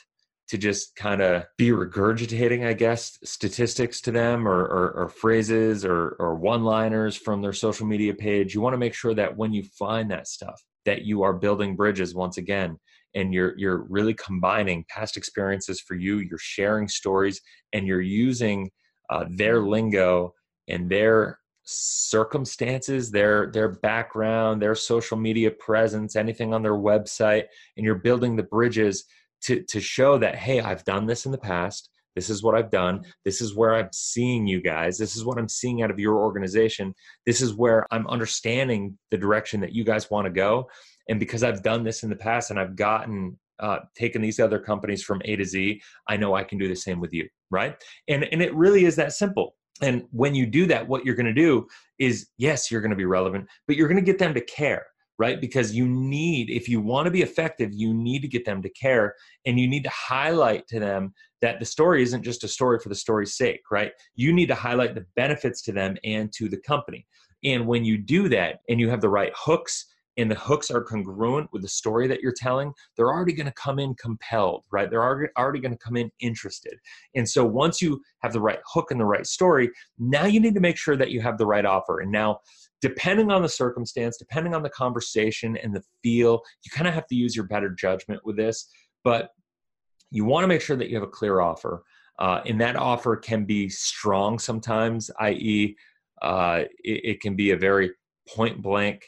to 0.49 0.59
just 0.59 0.97
kind 0.97 1.21
of 1.21 1.45
be 1.57 1.71
regurgitating, 1.71 2.67
I 2.67 2.73
guess, 2.73 3.19
statistics 3.23 4.00
to 4.02 4.11
them 4.11 4.49
or, 4.49 4.61
or, 4.61 4.90
or 4.93 5.09
phrases 5.09 5.85
or, 5.85 6.17
or 6.19 6.35
one 6.35 6.64
liners 6.64 7.17
from 7.17 7.43
their 7.43 7.52
social 7.52 7.87
media 7.87 8.14
page. 8.14 8.55
You 8.55 8.61
want 8.61 8.73
to 8.75 8.78
make 8.78 8.95
sure 8.95 9.14
that 9.14 9.37
when 9.37 9.52
you 9.52 9.62
find 9.62 10.11
that 10.11 10.26
stuff, 10.26 10.62
that 10.87 11.02
you 11.02 11.23
are 11.23 11.35
building 11.35 11.76
bridges 11.76 12.14
once 12.14 12.38
again 12.38 12.78
and 13.14 13.33
you're 13.33 13.57
you're 13.59 13.85
really 13.88 14.14
combining 14.14 14.85
past 14.88 15.17
experiences 15.17 15.81
for 15.81 15.95
you 15.95 16.19
you're 16.19 16.38
sharing 16.38 16.88
stories 16.88 17.40
and 17.73 17.87
you're 17.87 18.00
using 18.00 18.71
uh, 19.11 19.25
their 19.31 19.61
lingo 19.61 20.33
and 20.69 20.90
their 20.90 21.38
circumstances 21.64 23.11
their 23.11 23.50
their 23.52 23.69
background 23.69 24.61
their 24.61 24.75
social 24.75 25.17
media 25.17 25.50
presence 25.50 26.17
anything 26.17 26.55
on 26.55 26.62
their 26.62 26.73
website 26.73 27.45
and 27.76 27.85
you're 27.85 27.95
building 27.95 28.37
the 28.37 28.43
bridges 28.43 29.05
to 29.42 29.62
to 29.64 29.80
show 29.80 30.18
that 30.18 30.37
hey 30.37 30.61
i've 30.61 30.85
done 30.85 31.07
this 31.07 31.26
in 31.26 31.33
the 31.33 31.38
past. 31.38 31.90
This 32.14 32.30
is 32.30 32.42
what 32.42 32.54
i've 32.54 32.71
done. 32.71 33.04
This 33.25 33.40
is 33.40 33.54
where 33.54 33.75
i'm 33.75 33.90
seeing 33.92 34.47
you 34.47 34.61
guys. 34.61 34.99
This 34.99 35.16
is 35.16 35.25
what 35.25 35.38
i'm 35.38 35.49
seeing 35.49 35.83
out 35.83 35.90
of 35.90 35.99
your 35.99 36.16
organization. 36.16 36.95
This 37.26 37.40
is 37.40 37.54
where 37.54 37.87
i'm 37.90 38.07
understanding 38.09 38.99
the 39.11 39.18
direction 39.18 39.61
that 39.61 39.73
you 39.73 39.85
guys 39.85 40.11
want 40.11 40.26
to 40.26 40.33
go. 40.33 40.68
And 41.09 41.18
because 41.18 41.42
I've 41.42 41.62
done 41.62 41.85
this 41.85 42.02
in 42.02 42.11
the 42.11 42.16
past 42.16 42.50
and 42.50 42.61
I've 42.61 42.76
gotten 42.76 43.38
uh, 43.61 43.78
taken 43.97 44.23
these 44.23 44.38
other 44.38 44.59
companies 44.59 45.02
from 45.02 45.21
A 45.25 45.37
to 45.37 45.45
Z, 45.45 45.80
I 46.09 46.16
know 46.16 46.35
I 46.35 46.45
can 46.45 46.59
do 46.59 46.68
the 46.68 46.76
same 46.76 47.00
with 47.00 47.12
you, 47.12 47.28
right? 47.50 47.75
And 48.09 48.25
and 48.30 48.42
it 48.42 48.54
really 48.54 48.85
is 48.85 48.97
that 48.97 49.12
simple. 49.12 49.57
And 49.80 50.04
when 50.11 50.35
you 50.35 50.47
do 50.47 50.66
that, 50.66 50.87
what 50.87 51.04
you're 51.04 51.14
going 51.14 51.26
to 51.26 51.33
do 51.33 51.66
is 51.99 52.28
yes, 52.37 52.71
you're 52.71 52.80
going 52.80 52.90
to 52.90 52.97
be 52.97 53.04
relevant, 53.04 53.49
but 53.66 53.76
you're 53.76 53.88
going 53.88 54.04
to 54.04 54.04
get 54.04 54.18
them 54.18 54.35
to 54.35 54.40
care, 54.40 54.85
right? 55.19 55.41
Because 55.41 55.75
you 55.75 55.89
need, 55.89 56.49
if 56.49 56.69
you 56.69 56.81
want 56.81 57.07
to 57.07 57.11
be 57.11 57.23
effective, 57.23 57.71
you 57.73 57.93
need 57.93 58.23
to 58.23 58.29
get 58.29 58.45
them 58.45 58.63
to 58.63 58.69
care, 58.71 59.15
and 59.47 59.59
you 59.59 59.69
need 59.69 59.85
to 59.85 59.91
highlight 59.91 60.67
to 60.69 60.79
them 60.79 61.13
that 61.41 61.59
the 61.59 61.67
story 61.67 62.03
isn't 62.03 62.23
just 62.23 62.45
a 62.45 62.49
story 62.49 62.79
for 62.79 62.89
the 62.89 62.95
story's 62.95 63.37
sake, 63.37 63.63
right? 63.71 63.93
You 64.15 64.33
need 64.33 64.47
to 64.47 64.55
highlight 64.55 64.95
the 64.95 65.07
benefits 65.17 65.63
to 65.63 65.73
them 65.73 65.97
and 66.05 66.33
to 66.35 66.49
the 66.49 66.61
company. 66.61 67.07
And 67.45 67.67
when 67.67 67.85
you 67.85 67.99
do 67.99 68.29
that, 68.31 68.61
and 68.69 68.81
you 68.81 68.91
have 68.91 69.01
the 69.01 69.09
right 69.09 69.33
hooks 69.37 69.87
and 70.19 70.29
the 70.29 70.35
hooks 70.35 70.71
are 70.71 70.83
congruent 70.83 71.49
with 71.53 71.63
the 71.63 71.69
story 71.69 72.09
that 72.09 72.21
you're 72.21 72.35
telling, 72.37 72.73
they're 72.97 73.13
already 73.13 73.33
going 73.33 73.47
to 73.47 73.53
come 73.53 73.79
in 73.79 73.95
compelled, 73.95 74.65
right? 74.73 74.91
They're 74.91 75.03
already, 75.03 75.31
already 75.39 75.61
going 75.61 75.73
to 75.73 75.79
come 75.79 75.97
in 75.97 76.11
interested. 76.21 76.75
And 77.15 77.27
so 77.27 77.45
once 77.45 77.81
you 77.81 78.03
have 78.23 78.33
the 78.33 78.41
right 78.41 78.59
hook 78.67 78.91
and 78.91 79.01
the 79.01 79.07
right 79.07 79.27
story, 79.27 79.71
now 79.99 80.27
you 80.27 80.41
need 80.41 80.55
to 80.55 80.61
make 80.61 80.77
sure 80.77 80.97
that 80.97 81.13
you 81.13 81.21
have 81.21 81.39
the 81.39 81.47
right 81.47 81.65
offer. 81.65 82.01
And 82.01 82.11
now, 82.11 82.41
depending 82.81 83.31
on 83.31 83.43
the 83.43 83.49
circumstance, 83.49 84.17
depending 84.19 84.55
on 84.55 84.63
the 84.63 84.71
conversation 84.71 85.57
and 85.57 85.75
the 85.75 85.83
feel, 86.03 86.43
you 86.65 86.71
kind 86.73 86.89
of 86.89 86.95
have 86.95 87.07
to 87.07 87.15
use 87.15 87.37
your 87.37 87.47
better 87.47 87.71
judgment 87.71 88.21
with 88.25 88.37
this. 88.37 88.69
But 89.05 89.31
you 90.11 90.25
want 90.25 90.43
to 90.43 90.49
make 90.49 90.61
sure 90.61 90.77
that 90.77 90.89
you 90.89 90.97
have 90.97 91.07
a 91.07 91.11
clear 91.11 91.41
offer. 91.41 91.85
Uh, 92.19 92.41
and 92.45 92.61
that 92.61 92.75
offer 92.75 93.15
can 93.15 93.45
be 93.45 93.69
strong 93.69 94.41
sometimes, 94.41 95.09
i.e., 95.21 95.77
uh, 96.23 96.65
it, 96.83 97.01
it 97.05 97.21
can 97.21 97.37
be 97.37 97.53
a 97.53 97.57
very 97.57 97.93
point 98.29 98.61
blank 98.61 99.05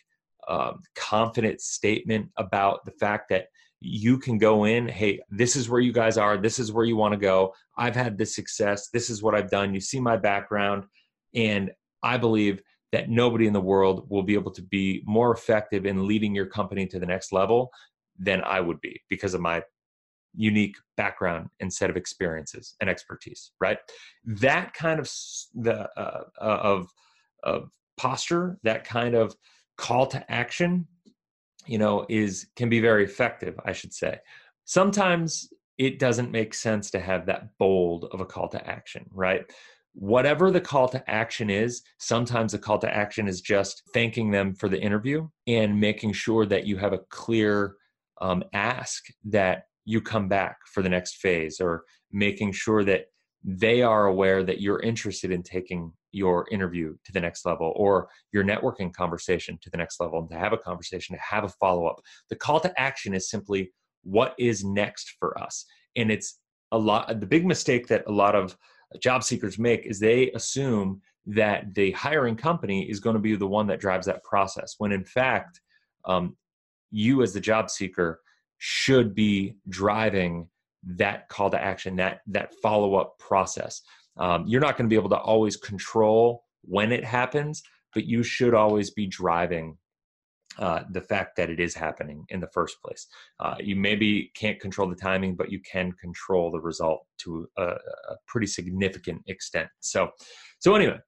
um, 0.50 0.82
confident 0.94 1.60
statement 1.60 2.28
about 2.36 2.84
the 2.84 2.90
fact 2.92 3.28
that 3.30 3.46
you 3.80 4.18
can 4.18 4.36
go 4.36 4.64
in 4.64 4.86
hey 4.86 5.20
this 5.30 5.56
is 5.56 5.70
where 5.70 5.80
you 5.80 5.92
guys 5.92 6.18
are. 6.18 6.36
This 6.36 6.58
is 6.58 6.70
where 6.70 6.84
you 6.84 6.96
want 6.96 7.12
to 7.12 7.18
go. 7.18 7.54
I've 7.78 7.96
had 7.96 8.18
this 8.18 8.34
success. 8.34 8.88
This 8.92 9.08
is 9.08 9.22
what 9.22 9.34
i've 9.34 9.50
done. 9.50 9.74
You 9.74 9.80
see 9.80 10.00
my 10.00 10.16
background. 10.16 10.84
And 11.34 11.70
i 12.02 12.16
believe 12.16 12.62
that 12.92 13.08
nobody 13.08 13.46
in 13.46 13.52
the 13.52 13.60
world 13.60 14.06
will 14.10 14.22
be 14.22 14.34
able 14.34 14.50
to 14.50 14.62
be 14.62 15.02
more 15.06 15.32
effective 15.32 15.86
in 15.86 16.06
leading 16.06 16.34
your 16.34 16.46
company 16.46 16.86
to 16.88 16.98
the 16.98 17.06
next 17.06 17.32
level 17.32 17.70
than 18.18 18.42
i 18.42 18.60
would 18.60 18.80
be 18.80 19.00
because 19.08 19.32
of 19.32 19.40
my 19.40 19.62
unique 20.34 20.76
background 20.96 21.48
and 21.60 21.72
set 21.72 21.90
of 21.90 21.96
experiences 21.96 22.74
and 22.80 22.88
expertise 22.90 23.52
right? 23.60 23.78
That 24.24 24.74
kind 24.74 25.00
of 25.00 25.10
the 25.54 25.88
uh, 25.98 26.24
of 26.38 26.88
of 27.42 27.70
posture 27.96 28.58
that 28.62 28.84
kind 28.84 29.14
of 29.14 29.34
call 29.80 30.06
to 30.06 30.22
action 30.30 30.86
you 31.66 31.78
know 31.78 32.04
is 32.08 32.48
can 32.56 32.68
be 32.68 32.80
very 32.80 33.04
effective 33.04 33.54
i 33.64 33.72
should 33.72 33.92
say. 33.92 34.18
Sometimes 34.66 35.48
it 35.78 35.98
doesn't 35.98 36.30
make 36.30 36.52
sense 36.54 36.90
to 36.90 37.00
have 37.00 37.26
that 37.26 37.56
bold 37.58 38.04
of 38.12 38.20
a 38.20 38.26
call 38.26 38.48
to 38.48 38.60
action 38.68 39.04
right? 39.12 39.42
Whatever 39.94 40.50
the 40.50 40.60
call 40.60 40.88
to 40.88 41.02
action 41.10 41.50
is 41.50 41.82
sometimes 41.98 42.52
the 42.52 42.58
call 42.58 42.78
to 42.78 42.94
action 43.04 43.26
is 43.26 43.40
just 43.40 43.82
thanking 43.92 44.30
them 44.30 44.54
for 44.54 44.68
the 44.68 44.80
interview 44.80 45.26
and 45.46 45.80
making 45.80 46.12
sure 46.12 46.46
that 46.46 46.66
you 46.66 46.76
have 46.76 46.92
a 46.92 47.04
clear 47.08 47.74
um, 48.20 48.44
ask 48.52 49.06
that 49.24 49.64
you 49.84 50.00
come 50.00 50.28
back 50.28 50.58
for 50.72 50.82
the 50.82 50.88
next 50.88 51.16
phase 51.16 51.58
or 51.60 51.84
making 52.12 52.52
sure 52.52 52.84
that 52.84 53.06
they 53.42 53.82
are 53.82 54.06
aware 54.06 54.44
that 54.44 54.60
you're 54.60 54.80
interested 54.80 55.30
in 55.30 55.42
taking 55.42 55.92
your 56.12 56.46
interview 56.50 56.94
to 57.04 57.12
the 57.12 57.20
next 57.20 57.46
level 57.46 57.72
or 57.76 58.08
your 58.32 58.44
networking 58.44 58.92
conversation 58.92 59.58
to 59.62 59.70
the 59.70 59.76
next 59.76 60.00
level 60.00 60.18
and 60.18 60.30
to 60.30 60.36
have 60.36 60.52
a 60.52 60.58
conversation 60.58 61.14
to 61.14 61.22
have 61.22 61.44
a 61.44 61.48
follow-up. 61.48 62.00
The 62.28 62.36
call 62.36 62.60
to 62.60 62.80
action 62.80 63.14
is 63.14 63.30
simply 63.30 63.72
what 64.02 64.34
is 64.38 64.64
next 64.64 65.16
for 65.18 65.38
us? 65.40 65.64
And 65.96 66.10
it's 66.10 66.38
a 66.72 66.78
lot 66.78 67.20
the 67.20 67.26
big 67.26 67.46
mistake 67.46 67.88
that 67.88 68.04
a 68.06 68.12
lot 68.12 68.34
of 68.34 68.56
job 69.00 69.22
seekers 69.22 69.58
make 69.58 69.86
is 69.86 69.98
they 69.98 70.30
assume 70.32 71.00
that 71.26 71.74
the 71.74 71.92
hiring 71.92 72.36
company 72.36 72.88
is 72.88 73.00
going 73.00 73.14
to 73.14 73.20
be 73.20 73.36
the 73.36 73.46
one 73.46 73.66
that 73.66 73.80
drives 73.80 74.06
that 74.06 74.22
process 74.22 74.74
when 74.78 74.92
in 74.92 75.04
fact 75.04 75.60
um, 76.06 76.36
you 76.90 77.22
as 77.22 77.32
the 77.32 77.40
job 77.40 77.70
seeker 77.70 78.20
should 78.58 79.14
be 79.14 79.56
driving 79.68 80.48
that 80.82 81.28
call 81.28 81.50
to 81.50 81.60
action 81.60 81.96
that 81.96 82.20
that 82.26 82.54
follow-up 82.62 83.18
process 83.18 83.82
um, 84.18 84.44
you're 84.46 84.60
not 84.60 84.76
going 84.76 84.88
to 84.88 84.92
be 84.92 84.98
able 84.98 85.10
to 85.10 85.18
always 85.18 85.56
control 85.56 86.44
when 86.62 86.92
it 86.92 87.04
happens, 87.04 87.62
but 87.94 88.04
you 88.04 88.22
should 88.22 88.54
always 88.54 88.90
be 88.90 89.06
driving 89.06 89.76
uh, 90.58 90.82
the 90.90 91.00
fact 91.00 91.36
that 91.36 91.48
it 91.48 91.60
is 91.60 91.74
happening 91.74 92.24
in 92.28 92.40
the 92.40 92.48
first 92.48 92.82
place. 92.84 93.06
Uh, 93.38 93.54
you 93.60 93.76
maybe 93.76 94.30
can't 94.34 94.60
control 94.60 94.88
the 94.88 94.96
timing, 94.96 95.36
but 95.36 95.50
you 95.50 95.60
can 95.60 95.92
control 95.92 96.50
the 96.50 96.60
result 96.60 97.06
to 97.18 97.48
a, 97.56 97.62
a, 97.62 98.16
pretty 98.26 98.48
significant 98.48 99.22
extent. 99.28 99.68
So, 99.78 100.10
so 100.58 100.74
anyway, 100.74 100.98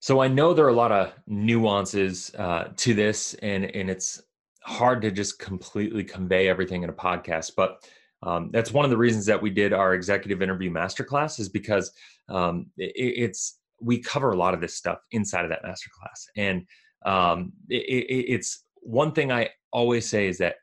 so 0.00 0.20
I 0.20 0.28
know 0.28 0.52
there 0.52 0.66
are 0.66 0.70
a 0.70 0.74
lot 0.74 0.92
of 0.92 1.12
nuances 1.26 2.32
uh, 2.38 2.68
to 2.76 2.94
this, 2.94 3.34
and 3.34 3.64
and 3.74 3.90
it's 3.90 4.22
hard 4.62 5.02
to 5.02 5.10
just 5.10 5.38
completely 5.38 6.04
convey 6.04 6.48
everything 6.48 6.82
in 6.82 6.90
a 6.90 6.94
podcast, 6.94 7.52
but 7.56 7.82
um, 8.22 8.50
that's 8.52 8.72
one 8.72 8.84
of 8.84 8.90
the 8.90 8.96
reasons 8.96 9.26
that 9.26 9.40
we 9.40 9.50
did 9.50 9.72
our 9.72 9.94
executive 9.94 10.42
interview 10.42 10.70
masterclass 10.70 11.40
is 11.40 11.48
because 11.48 11.92
um, 12.28 12.66
it, 12.76 12.92
it's 12.94 13.58
we 13.80 13.98
cover 13.98 14.32
a 14.32 14.36
lot 14.36 14.54
of 14.54 14.60
this 14.60 14.74
stuff 14.74 14.98
inside 15.12 15.44
of 15.44 15.50
that 15.50 15.64
masterclass. 15.64 16.26
And 16.36 16.66
um, 17.06 17.52
it, 17.68 18.06
it's 18.28 18.64
one 18.82 19.12
thing 19.12 19.30
i 19.30 19.48
always 19.72 20.08
say 20.08 20.26
is 20.26 20.38
that 20.38 20.56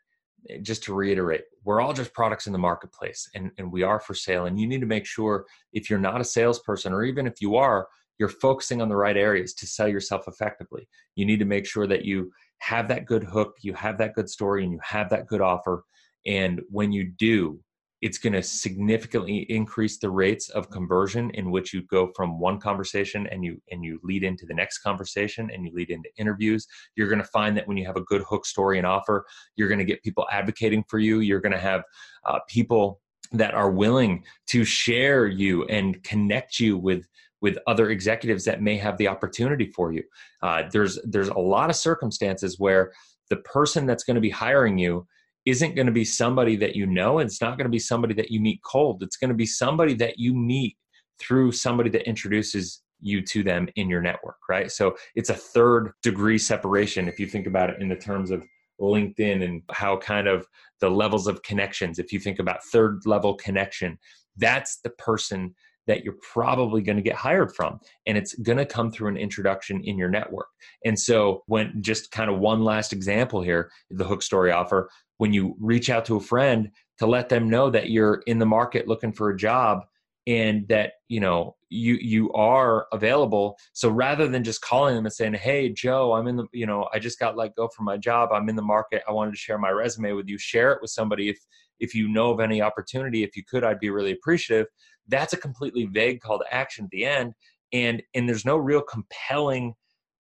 just 0.62 0.84
to 0.84 0.94
reiterate 0.94 1.42
we're 1.64 1.82
all 1.82 1.94
just 1.94 2.14
products 2.14 2.48
in 2.48 2.54
the 2.54 2.60
marketplace 2.60 3.30
and, 3.36 3.52
and 3.58 3.72
we 3.72 3.84
are 3.84 4.00
for 4.00 4.14
sale. 4.14 4.46
And 4.46 4.60
you 4.60 4.68
need 4.68 4.80
to 4.80 4.88
make 4.88 5.06
sure 5.06 5.46
if 5.74 5.90
you're 5.90 6.00
not 6.00 6.22
a 6.22 6.24
salesperson 6.24 6.94
or 6.94 7.04
even 7.04 7.28
if 7.28 7.42
you 7.42 7.56
are 7.58 7.88
you're 8.18 8.30
focusing 8.30 8.82
on 8.82 8.90
the 8.90 8.96
right 8.96 9.18
areas 9.18 9.54
to 9.54 9.68
sell 9.68 9.88
yourself 9.88 10.28
effectively. 10.28 10.88
You 11.16 11.26
need 11.26 11.40
to 11.40 11.46
make 11.46 11.68
sure 11.68 11.86
that 11.86 12.06
you 12.06 12.32
have 12.60 12.88
that 12.88 13.06
good 13.06 13.24
hook 13.24 13.56
you 13.62 13.74
have 13.74 13.98
that 13.98 14.14
good 14.14 14.30
story 14.30 14.64
and 14.64 14.72
you 14.72 14.80
have 14.82 15.10
that 15.10 15.28
good 15.28 15.42
offer 15.42 15.84
and 16.28 16.62
when 16.70 16.92
you 16.92 17.06
do, 17.18 17.60
it's 18.02 18.20
going 18.20 18.34
to 18.34 18.44
significantly 18.44 19.40
increase 19.50 19.98
the 19.98 20.10
rates 20.10 20.50
of 20.50 20.70
conversion 20.70 21.32
in 21.32 21.50
which 21.50 21.74
you 21.74 21.82
go 21.84 22.12
from 22.16 22.40
one 22.40 22.60
conversation 22.60 23.26
and 23.28 23.44
you 23.44 23.60
and 23.72 23.84
you 23.84 24.00
lead 24.04 24.24
into 24.24 24.46
the 24.46 24.54
next 24.54 24.80
conversation 24.80 25.50
and 25.52 25.66
you 25.66 25.72
lead 25.74 25.90
into 25.90 26.10
interviews. 26.18 26.68
You're 26.96 27.08
going 27.08 27.22
to 27.22 27.28
find 27.28 27.58
that 27.58 27.68
when 27.68 27.78
you 27.78 27.88
have 27.88 27.96
a 27.98 28.02
good 28.02 28.22
hook 28.22 28.46
story 28.46 28.78
and 28.78 28.86
offer 28.86 29.26
you're 29.56 29.68
going 29.68 29.80
to 29.80 29.86
get 29.86 30.04
people 30.04 30.28
advocating 30.32 30.84
for 30.88 31.00
you. 31.00 31.22
You're 31.22 31.42
going 31.42 31.54
to 31.54 31.60
have 31.60 31.84
uh, 32.26 32.40
people 32.48 33.02
that 33.32 33.54
are 33.54 33.72
willing 33.72 34.24
to 34.48 34.64
share 34.64 35.26
you 35.26 35.66
and 35.66 36.02
connect 36.04 36.60
you 36.60 36.78
with 36.78 37.08
with 37.42 37.58
other 37.68 37.90
executives 37.90 38.46
that 38.46 38.62
may 38.62 38.78
have 38.78 38.98
the 38.98 39.08
opportunity 39.08 39.72
for 39.76 39.92
you. 39.92 40.04
Uh, 40.44 40.64
there's 40.72 41.00
there's 41.04 41.30
a 41.30 41.40
lot 41.40 41.72
of 41.72 41.76
circumstances 41.76 42.60
where 42.60 42.92
the 43.30 43.38
person 43.38 43.88
that's 43.88 44.04
going 44.04 44.16
to 44.16 44.22
be 44.22 44.30
hiring 44.30 44.78
you 44.78 45.08
isn't 45.50 45.76
going 45.76 45.86
to 45.86 45.92
be 45.92 46.06
somebody 46.06 46.56
that 46.58 46.76
you 46.76 46.86
know 46.86 47.20
it's 47.20 47.42
not 47.42 47.58
going 47.58 47.66
to 47.66 47.72
be 47.72 47.80
somebody 47.80 48.14
that 48.14 48.32
you 48.32 48.40
meet 48.40 48.62
cold. 48.64 49.02
It's 49.02 49.18
going 49.18 49.30
to 49.30 49.36
be 49.36 49.46
somebody 49.46 49.94
that 49.96 50.20
you 50.20 50.34
meet 50.34 50.78
through 51.20 51.52
somebody 51.52 51.90
that 51.90 52.08
introduces 52.08 52.84
you 53.00 53.22
to 53.22 53.44
them 53.44 53.68
in 53.76 53.90
your 53.90 54.02
network 54.02 54.38
right? 54.50 54.72
So 54.72 54.96
it's 55.16 55.30
a 55.30 55.36
third 55.36 55.92
degree 56.02 56.38
separation 56.38 57.08
if 57.08 57.20
you 57.20 57.28
think 57.28 57.48
about 57.48 57.70
it 57.70 57.82
in 57.82 57.90
the 57.90 57.96
terms 57.96 58.32
of 58.32 58.44
linkedin 58.82 59.44
and 59.44 59.62
how 59.72 59.98
kind 59.98 60.28
of 60.28 60.46
the 60.80 60.90
levels 60.90 61.28
of 61.28 61.42
connections. 61.44 62.00
If 62.00 62.12
you 62.12 62.20
think 62.20 62.40
about 62.40 62.64
third 62.64 63.02
level 63.06 63.36
connection 63.36 63.98
that's 64.38 64.80
the 64.84 64.92
person 64.92 65.54
that 65.88 66.04
you're 66.04 66.18
probably 66.34 66.82
going 66.82 66.98
to 66.98 67.02
get 67.02 67.16
hired 67.16 67.56
from 67.56 67.80
and 68.06 68.18
it's 68.18 68.36
going 68.36 68.58
to 68.58 68.66
come 68.66 68.92
through 68.92 69.10
an 69.10 69.18
introduction 69.18 69.82
in 69.84 69.98
your 69.98 70.10
network. 70.10 70.48
And 70.86 71.00
so 71.00 71.44
when 71.48 71.82
just 71.82 72.12
kind 72.12 72.30
of 72.30 72.40
one 72.40 72.64
last 72.64 72.94
example 72.94 73.42
here 73.42 73.72
the 73.90 74.06
hook 74.06 74.22
story 74.22 74.52
offer 74.52 74.90
when 75.18 75.34
you 75.34 75.56
reach 75.60 75.90
out 75.90 76.06
to 76.06 76.16
a 76.16 76.22
friend 76.22 76.70
to 77.00 77.08
let 77.08 77.30
them 77.30 77.50
know 77.50 77.70
that 77.70 77.90
you're 77.90 78.22
in 78.28 78.40
the 78.40 78.46
market 78.46 78.88
looking 78.88 79.12
for 79.12 79.30
a 79.30 79.38
job 79.38 79.84
and 80.28 80.68
that 80.68 80.94
you 81.08 81.22
know 81.22 81.56
you 81.70 81.96
you 81.96 82.32
are 82.34 82.86
available 82.92 83.58
so 83.74 83.90
rather 83.90 84.28
than 84.28 84.44
just 84.44 84.62
calling 84.62 84.96
them 84.96 85.06
and 85.06 85.14
saying 85.14 85.34
hey 85.34 85.70
joe 85.70 86.14
i'm 86.14 86.28
in 86.28 86.36
the 86.36 86.46
you 86.52 86.66
know 86.66 86.88
i 86.94 87.00
just 87.00 87.18
got 87.18 87.38
let 87.38 87.56
go 87.56 87.68
from 87.70 87.86
my 87.86 87.98
job. 87.98 88.30
I'm 88.32 88.50
in 88.50 88.56
the 88.56 88.62
market. 88.62 89.04
I 89.08 89.12
wanted 89.12 89.32
to 89.32 89.38
share 89.38 89.58
my 89.58 89.70
resume 89.70 90.14
with 90.14 90.28
you. 90.28 90.38
Share 90.38 90.72
it 90.74 90.80
with 90.82 90.92
somebody 90.92 91.30
if 91.30 91.40
if 91.80 91.96
you 91.96 92.08
know 92.08 92.32
of 92.32 92.40
any 92.40 92.62
opportunity. 92.62 93.24
If 93.24 93.36
you 93.36 93.44
could 93.50 93.64
i'd 93.64 93.80
be 93.80 93.90
really 93.90 94.12
appreciative 94.12 94.68
that's 95.08 95.34
a 95.34 95.38
completely 95.38 95.86
vague 95.86 96.22
call 96.22 96.40
to 96.40 96.54
action 96.54 96.86
at 96.86 96.92
the 96.92 97.06
end 97.06 97.34
and 97.74 98.02
and 98.14 98.28
there's 98.28 98.46
no 98.46 98.58
real 98.58 98.82
compelling 98.82 99.74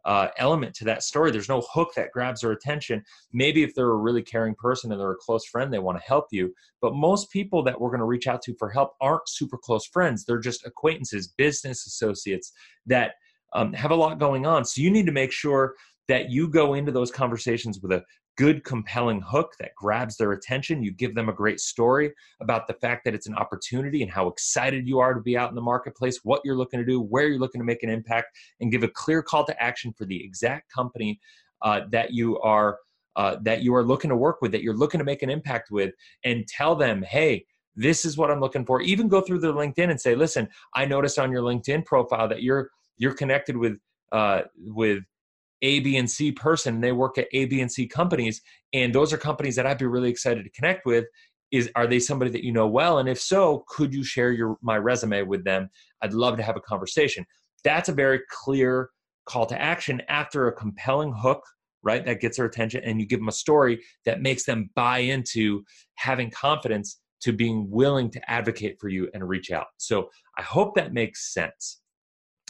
uh, 0.08 0.29
element 0.38 0.74
to 0.74 0.86
that 0.86 1.03
story. 1.03 1.32
There's 1.32 1.50
no 1.50 1.62
hook 1.70 1.89
that 1.98 2.13
grabs 2.13 2.39
their 2.39 2.53
attention. 2.53 3.03
Maybe 3.34 3.63
if 3.63 3.75
they're 3.75 3.89
a 3.89 3.98
really 3.98 4.22
caring 4.22 4.56
person 4.56 4.89
and 4.91 5.00
they're 5.00 5.12
a 5.12 5.17
close 5.17 5.46
friend, 5.46 5.72
they 5.72 5.79
want 5.79 5.98
to 6.00 6.08
help 6.08 6.27
you. 6.32 6.53
But 6.82 6.96
most 6.96 7.29
people 7.29 7.62
that 7.63 7.79
we're 7.79 7.89
going 7.89 8.00
to 8.00 8.06
reach 8.06 8.25
out 8.25 8.41
to 8.44 8.56
for 8.58 8.70
help 8.70 8.94
aren't 9.01 9.27
super 9.27 9.58
close 9.58 9.86
friends. 9.86 10.24
They're 10.24 10.39
just 10.39 10.65
acquaintances, 10.65 11.34
business 11.38 11.86
associates 11.86 12.53
that 12.86 13.15
um, 13.51 13.74
have 13.74 13.91
a 13.91 13.96
lot 13.96 14.17
going 14.17 14.46
on. 14.46 14.63
So 14.63 14.82
you 14.82 14.89
need 14.89 15.08
to 15.08 15.12
make 15.12 15.34
sure 15.34 15.75
that 16.08 16.29
you 16.29 16.48
go 16.48 16.74
into 16.75 16.94
those 16.94 17.12
conversations 17.12 17.82
with 17.82 17.91
a 17.91 18.01
good, 18.38 18.63
compelling 18.63 19.22
hook 19.22 19.53
that 19.60 19.72
grabs 19.75 20.15
their 20.15 20.32
attention. 20.32 20.84
You 20.84 20.91
give 20.91 21.15
them 21.15 21.27
a 21.27 21.34
great 21.34 21.60
story 21.60 22.13
about 22.39 22.67
the 22.67 22.75
fact 22.75 23.03
that 23.06 23.13
it's 23.13 23.27
an 23.27 23.36
opportunity 23.36 24.03
and 24.03 24.12
how 24.12 24.27
excited 24.27 24.88
you 24.88 25.00
are 25.00 25.13
to 25.13 25.22
be 25.22 25.36
out 25.36 25.50
in 25.50 25.56
the 25.56 25.62
marketplace, 25.62 26.20
what 26.24 26.41
you're 26.46 26.56
looking 26.56 26.79
to 26.79 26.86
do, 26.86 27.01
where 27.01 27.27
you're 27.27 27.39
looking 27.39 27.60
to 27.60 27.65
make 27.65 27.84
an 27.84 27.89
impact, 27.89 28.27
and 28.62 28.72
give 28.72 28.84
a 28.84 28.88
clear 28.88 29.22
call 29.22 29.44
to 29.46 29.62
action 29.62 29.91
for 29.98 30.06
the 30.06 30.24
exact 30.24 30.72
company 30.72 31.20
uh, 31.63 31.82
that 31.91 32.13
you 32.13 32.39
are. 32.39 32.77
Uh, 33.15 33.36
that 33.41 33.63
you 33.63 33.74
are 33.74 33.84
looking 33.84 34.12
to 34.12 34.15
work 34.15 34.44
with, 34.44 34.51
that 34.51 34.62
you're 34.62 34.75
looking 34.75 35.00
to 35.00 35.03
make 35.03 35.24
an 35.24 35.29
impact 35.32 35.72
with, 35.72 35.91
and 36.24 36.48
tell 36.48 36.75
them, 36.75 37.01
hey, 37.01 37.44
this 37.75 38.06
is 38.06 38.15
what 38.15 38.29
I'm 38.29 38.39
looking 38.39 38.63
for. 38.63 38.79
Even 38.82 39.08
go 39.08 39.22
through 39.22 39.39
their 39.39 39.53
LinkedIn 39.53 39.89
and 39.89 40.00
say, 40.00 40.13
listen, 40.13 40.48
I 40.75 40.86
noticed 40.86 41.17
on 41.17 41.32
your 41.32 41.41
LinkedIn 41.41 41.84
profile 41.84 42.27
that 42.27 42.44
you're 42.44 42.70
you're 42.98 43.15
connected 43.15 43.58
with 43.58 43.79
uh, 44.12 44.41
with 44.58 45.03
a, 45.61 45.79
B, 45.79 45.97
and 45.97 46.09
C 46.09 46.31
person. 46.31 46.81
They 46.81 46.91
work 46.91 47.17
at 47.17 47.27
A, 47.33 47.45
B, 47.45 47.61
and 47.61 47.71
C 47.71 47.87
companies, 47.87 48.41
and 48.73 48.93
those 48.93 49.13
are 49.13 49.17
companies 49.17 49.55
that 49.55 49.65
I'd 49.65 49.77
be 49.77 49.85
really 49.85 50.09
excited 50.09 50.43
to 50.43 50.51
connect 50.51 50.85
with. 50.85 51.05
Is 51.51 51.71
are 51.75 51.87
they 51.87 51.99
somebody 51.99 52.29
that 52.31 52.43
you 52.43 52.51
know 52.51 52.67
well? 52.67 52.99
And 52.99 53.07
if 53.07 53.19
so, 53.19 53.63
could 53.69 53.93
you 53.93 54.03
share 54.03 54.31
your 54.31 54.57
my 54.61 54.77
resume 54.77 55.23
with 55.23 55.45
them? 55.45 55.69
I'd 56.01 56.13
love 56.13 56.37
to 56.37 56.43
have 56.43 56.57
a 56.57 56.61
conversation. 56.61 57.25
That's 57.63 57.89
a 57.89 57.93
very 57.93 58.21
clear 58.29 58.89
call 59.25 59.45
to 59.45 59.61
action 59.61 60.01
after 60.09 60.47
a 60.47 60.53
compelling 60.53 61.13
hook, 61.13 61.41
right? 61.83 62.05
That 62.05 62.21
gets 62.21 62.37
their 62.37 62.45
attention, 62.45 62.83
and 62.83 62.99
you 62.99 63.07
give 63.07 63.19
them 63.19 63.29
a 63.29 63.33
story 63.33 63.81
that 64.05 64.21
makes 64.21 64.45
them 64.45 64.69
buy 64.75 64.99
into 64.99 65.63
having 65.95 66.29
confidence 66.31 66.99
to 67.21 67.33
being 67.33 67.67
willing 67.69 68.11
to 68.11 68.29
advocate 68.29 68.77
for 68.79 68.89
you 68.89 69.09
and 69.13 69.27
reach 69.27 69.49
out. 69.49 69.67
So 69.77 70.09
I 70.37 70.43
hope 70.43 70.75
that 70.75 70.93
makes 70.93 71.33
sense. 71.33 71.81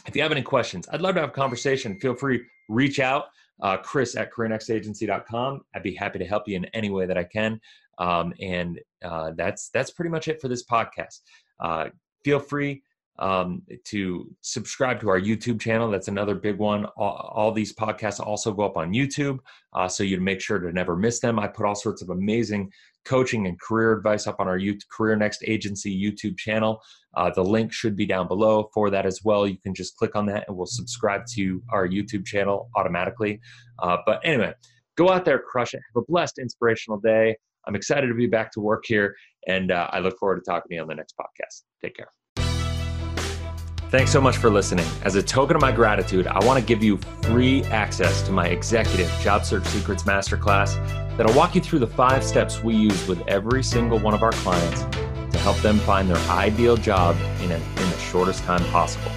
If 0.06 0.14
you 0.14 0.22
have 0.22 0.32
any 0.32 0.42
questions, 0.42 0.86
I'd 0.92 1.00
love 1.00 1.14
to 1.14 1.20
have 1.22 1.30
a 1.30 1.32
conversation. 1.32 1.98
Feel 2.00 2.14
free 2.14 2.42
reach 2.68 3.00
out, 3.00 3.26
uh, 3.62 3.76
Chris 3.78 4.16
at 4.16 4.32
careernextagency.com. 4.32 5.60
I'd 5.74 5.82
be 5.82 5.94
happy 5.94 6.18
to 6.18 6.24
help 6.24 6.44
you 6.46 6.56
in 6.56 6.64
any 6.66 6.90
way 6.90 7.06
that 7.06 7.18
I 7.18 7.24
can. 7.24 7.60
Um, 7.98 8.32
and 8.40 8.78
uh, 9.04 9.32
that's 9.36 9.70
that's 9.70 9.90
pretty 9.90 10.10
much 10.10 10.28
it 10.28 10.40
for 10.40 10.48
this 10.48 10.64
podcast. 10.64 11.20
Uh, 11.60 11.88
feel 12.24 12.38
free 12.38 12.82
um, 13.18 13.62
to 13.84 14.28
subscribe 14.42 15.00
to 15.00 15.08
our 15.08 15.20
YouTube 15.20 15.60
channel. 15.60 15.90
That's 15.90 16.08
another 16.08 16.34
big 16.34 16.58
one. 16.58 16.86
All, 16.96 17.32
all 17.34 17.52
these 17.52 17.74
podcasts 17.74 18.20
also 18.20 18.52
go 18.52 18.64
up 18.64 18.76
on 18.76 18.92
YouTube, 18.92 19.38
uh, 19.72 19.88
so 19.88 20.04
you'd 20.04 20.22
make 20.22 20.40
sure 20.40 20.58
to 20.58 20.72
never 20.72 20.96
miss 20.96 21.20
them. 21.20 21.38
I 21.38 21.48
put 21.48 21.66
all 21.66 21.74
sorts 21.74 22.02
of 22.02 22.10
amazing 22.10 22.70
coaching 23.04 23.46
and 23.46 23.58
career 23.60 23.92
advice 23.92 24.26
up 24.26 24.36
on 24.38 24.48
our 24.48 24.58
YouTube, 24.58 24.88
Career 24.90 25.16
Next 25.16 25.42
Agency 25.46 25.90
YouTube 25.98 26.36
channel. 26.36 26.80
Uh, 27.16 27.30
the 27.30 27.42
link 27.42 27.72
should 27.72 27.96
be 27.96 28.06
down 28.06 28.28
below 28.28 28.70
for 28.74 28.90
that 28.90 29.06
as 29.06 29.20
well. 29.24 29.46
You 29.46 29.58
can 29.58 29.74
just 29.74 29.96
click 29.96 30.14
on 30.14 30.26
that 30.26 30.44
and 30.46 30.56
we'll 30.56 30.66
subscribe 30.66 31.22
to 31.34 31.62
our 31.70 31.88
YouTube 31.88 32.26
channel 32.26 32.68
automatically. 32.76 33.40
Uh, 33.82 33.96
but 34.04 34.20
anyway, 34.24 34.52
go 34.96 35.10
out 35.10 35.24
there, 35.24 35.38
crush 35.38 35.74
it. 35.74 35.80
Have 35.94 36.02
a 36.02 36.06
blessed, 36.06 36.38
inspirational 36.38 37.00
day. 37.00 37.36
I'm 37.66 37.74
excited 37.74 38.06
to 38.06 38.14
be 38.14 38.26
back 38.26 38.52
to 38.52 38.60
work 38.60 38.84
here, 38.86 39.14
and 39.46 39.70
uh, 39.70 39.88
I 39.90 39.98
look 39.98 40.18
forward 40.18 40.36
to 40.36 40.50
talking 40.50 40.70
to 40.70 40.74
you 40.76 40.82
on 40.82 40.88
the 40.88 40.94
next 40.94 41.14
podcast. 41.20 41.64
Take 41.82 41.96
care. 41.96 42.17
Thanks 43.90 44.12
so 44.12 44.20
much 44.20 44.36
for 44.36 44.50
listening. 44.50 44.84
As 45.02 45.14
a 45.14 45.22
token 45.22 45.56
of 45.56 45.62
my 45.62 45.72
gratitude, 45.72 46.26
I 46.26 46.44
want 46.44 46.60
to 46.60 46.64
give 46.64 46.82
you 46.82 46.98
free 47.22 47.64
access 47.64 48.20
to 48.22 48.32
my 48.32 48.46
executive 48.48 49.10
job 49.22 49.46
search 49.46 49.64
secrets 49.64 50.02
masterclass 50.02 50.76
that'll 51.16 51.34
walk 51.34 51.54
you 51.54 51.62
through 51.62 51.78
the 51.78 51.86
five 51.86 52.22
steps 52.22 52.62
we 52.62 52.74
use 52.74 53.08
with 53.08 53.26
every 53.28 53.62
single 53.62 53.98
one 53.98 54.12
of 54.12 54.22
our 54.22 54.32
clients 54.32 54.82
to 55.32 55.38
help 55.38 55.56
them 55.58 55.78
find 55.78 56.06
their 56.06 56.18
ideal 56.28 56.76
job 56.76 57.16
in, 57.40 57.50
a, 57.50 57.54
in 57.54 57.90
the 57.90 57.98
shortest 57.98 58.44
time 58.44 58.62
possible. 58.66 59.10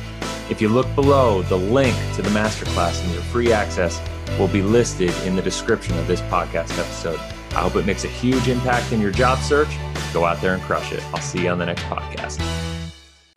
If 0.50 0.62
you 0.62 0.70
look 0.70 0.88
below, 0.96 1.42
the 1.44 1.58
link 1.58 1.96
to 2.16 2.22
the 2.22 2.30
masterclass 2.30 3.04
and 3.04 3.12
your 3.14 3.24
free 3.24 3.52
access 3.52 4.02
will 4.40 4.48
be 4.48 4.62
listed 4.62 5.14
in 5.26 5.36
the 5.36 5.42
description 5.42 5.98
of 5.98 6.08
this 6.08 6.22
podcast 6.22 6.80
episode. 6.80 7.20
I 7.52 7.60
hope 7.62 7.76
it 7.76 7.86
makes 7.86 8.06
a 8.06 8.10
huge 8.10 8.48
impact 8.48 8.94
in 8.94 9.02
your 9.02 9.12
job 9.12 9.40
search. 9.40 9.76
Go 10.14 10.24
out 10.24 10.40
there 10.40 10.54
and 10.54 10.64
crush 10.64 10.94
it. 10.94 11.04
I'll 11.14 11.22
see 11.22 11.44
you 11.44 11.50
on 11.50 11.60
the 11.60 11.66
next 11.66 11.84
podcast. 11.84 12.71